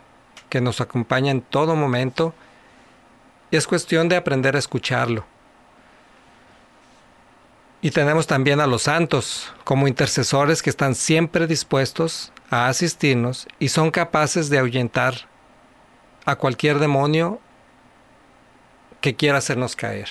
que 0.50 0.62
nos 0.62 0.80
acompaña 0.80 1.32
en 1.32 1.42
todo 1.42 1.76
momento 1.76 2.34
y 3.52 3.58
es 3.58 3.68
cuestión 3.68 4.10
de 4.10 4.16
aprender 4.16 4.56
a 4.56 4.60
escucharlo. 4.60 5.26
Y 7.82 7.92
tenemos 7.92 8.26
también 8.28 8.60
a 8.60 8.68
los 8.68 8.84
santos 8.84 9.54
como 9.64 9.88
intercesores 9.88 10.64
que 10.64 10.70
están 10.70 10.96
siempre 10.96 11.48
dispuestos 11.48 12.32
a 12.50 12.68
asistirnos 12.68 13.48
y 13.60 13.70
son 13.70 13.92
capaces 13.92 14.50
de 14.50 14.58
ahuyentar 14.58 15.14
a 16.26 16.36
cualquier 16.36 16.80
demonio 16.80 17.40
que 19.00 19.16
quiera 19.16 19.38
hacernos 19.38 19.76
caer. 19.76 20.10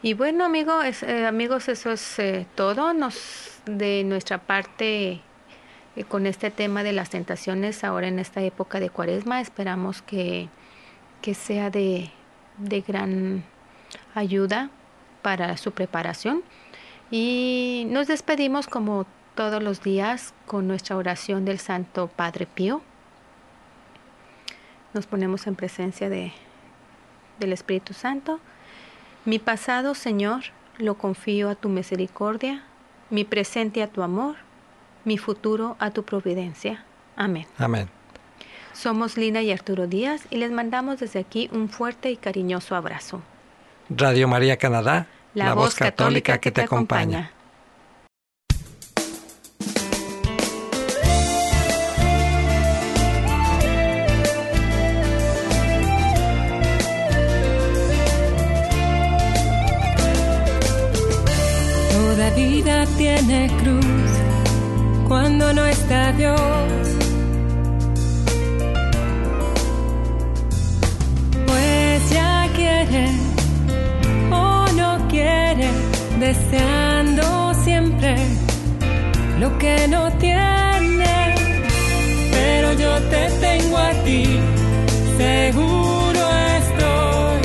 Y 0.00 0.14
bueno, 0.14 0.44
amigo, 0.44 0.80
eh, 0.82 1.26
amigos, 1.26 1.68
eso 1.68 1.90
es 1.90 2.18
eh, 2.20 2.46
todo 2.54 2.94
nos, 2.94 3.60
de 3.66 4.04
nuestra 4.04 4.38
parte 4.38 5.20
eh, 5.96 6.04
con 6.04 6.26
este 6.26 6.52
tema 6.52 6.84
de 6.84 6.92
las 6.92 7.10
tentaciones 7.10 7.82
ahora 7.82 8.06
en 8.06 8.20
esta 8.20 8.40
época 8.40 8.78
de 8.78 8.90
cuaresma. 8.90 9.40
Esperamos 9.40 10.00
que, 10.02 10.48
que 11.22 11.34
sea 11.34 11.70
de, 11.70 12.10
de 12.58 12.80
gran 12.80 13.44
ayuda 14.14 14.70
para 15.22 15.56
su 15.56 15.72
preparación. 15.72 16.42
Y 17.10 17.86
nos 17.90 18.06
despedimos 18.06 18.66
como 18.66 19.06
todos 19.34 19.62
los 19.62 19.82
días 19.82 20.34
con 20.46 20.66
nuestra 20.66 20.96
oración 20.96 21.44
del 21.44 21.58
Santo 21.58 22.08
Padre 22.08 22.46
Pío. 22.46 22.82
Nos 24.94 25.06
ponemos 25.06 25.46
en 25.46 25.54
presencia 25.54 26.08
de, 26.08 26.32
del 27.38 27.52
Espíritu 27.52 27.94
Santo. 27.94 28.40
Mi 29.24 29.38
pasado, 29.38 29.94
Señor, 29.94 30.44
lo 30.78 30.96
confío 30.96 31.50
a 31.50 31.54
tu 31.54 31.68
misericordia, 31.68 32.64
mi 33.10 33.24
presente 33.24 33.82
a 33.82 33.88
tu 33.88 34.02
amor, 34.02 34.36
mi 35.04 35.18
futuro 35.18 35.76
a 35.78 35.90
tu 35.90 36.02
providencia. 36.04 36.84
Amén. 37.16 37.46
Amén. 37.58 37.97
Somos 38.78 39.16
Lina 39.16 39.42
y 39.42 39.50
Arturo 39.50 39.88
Díaz 39.88 40.28
y 40.30 40.36
les 40.36 40.52
mandamos 40.52 41.00
desde 41.00 41.18
aquí 41.18 41.50
un 41.52 41.68
fuerte 41.68 42.12
y 42.12 42.16
cariñoso 42.16 42.76
abrazo. 42.76 43.20
Radio 43.90 44.28
María 44.28 44.56
Canadá, 44.56 45.08
la, 45.34 45.52
voz 45.54 45.74
católica, 45.74 46.38
que 46.38 46.52
te 46.52 46.60
acompaña. 46.60 47.32
Toda 61.90 62.30
vida 62.30 62.86
tiene 62.96 63.50
cruz 63.60 65.08
cuando 65.08 65.52
no 65.52 65.66
está 65.66 66.12
Dios. 66.12 66.87
Pues 72.90 74.74
ya 74.76 74.98
quiere 75.08 75.68
o 75.68 76.18
deseando 76.18 77.54
siempre 77.62 78.14
lo 79.38 79.58
que 79.58 79.86
no 79.88 80.10
tiene, 80.12 81.34
pero 82.32 82.72
yo 82.72 82.98
te 83.10 83.28
tengo 83.40 83.76
a 83.76 83.92
ti, 84.04 84.24
seguro 85.18 86.22
estoy, 86.60 87.40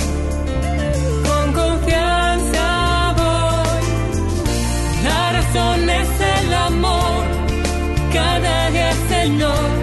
con 1.28 1.54
confianza 1.54 3.14
voy, 3.18 3.84
la 5.04 5.32
razón 5.34 5.90
es 5.90 6.10
el 6.38 6.54
amor, 6.54 7.24
cada 8.14 8.70
día 8.72 8.94
Señor, 9.10 9.64
tomaré 9.68 9.83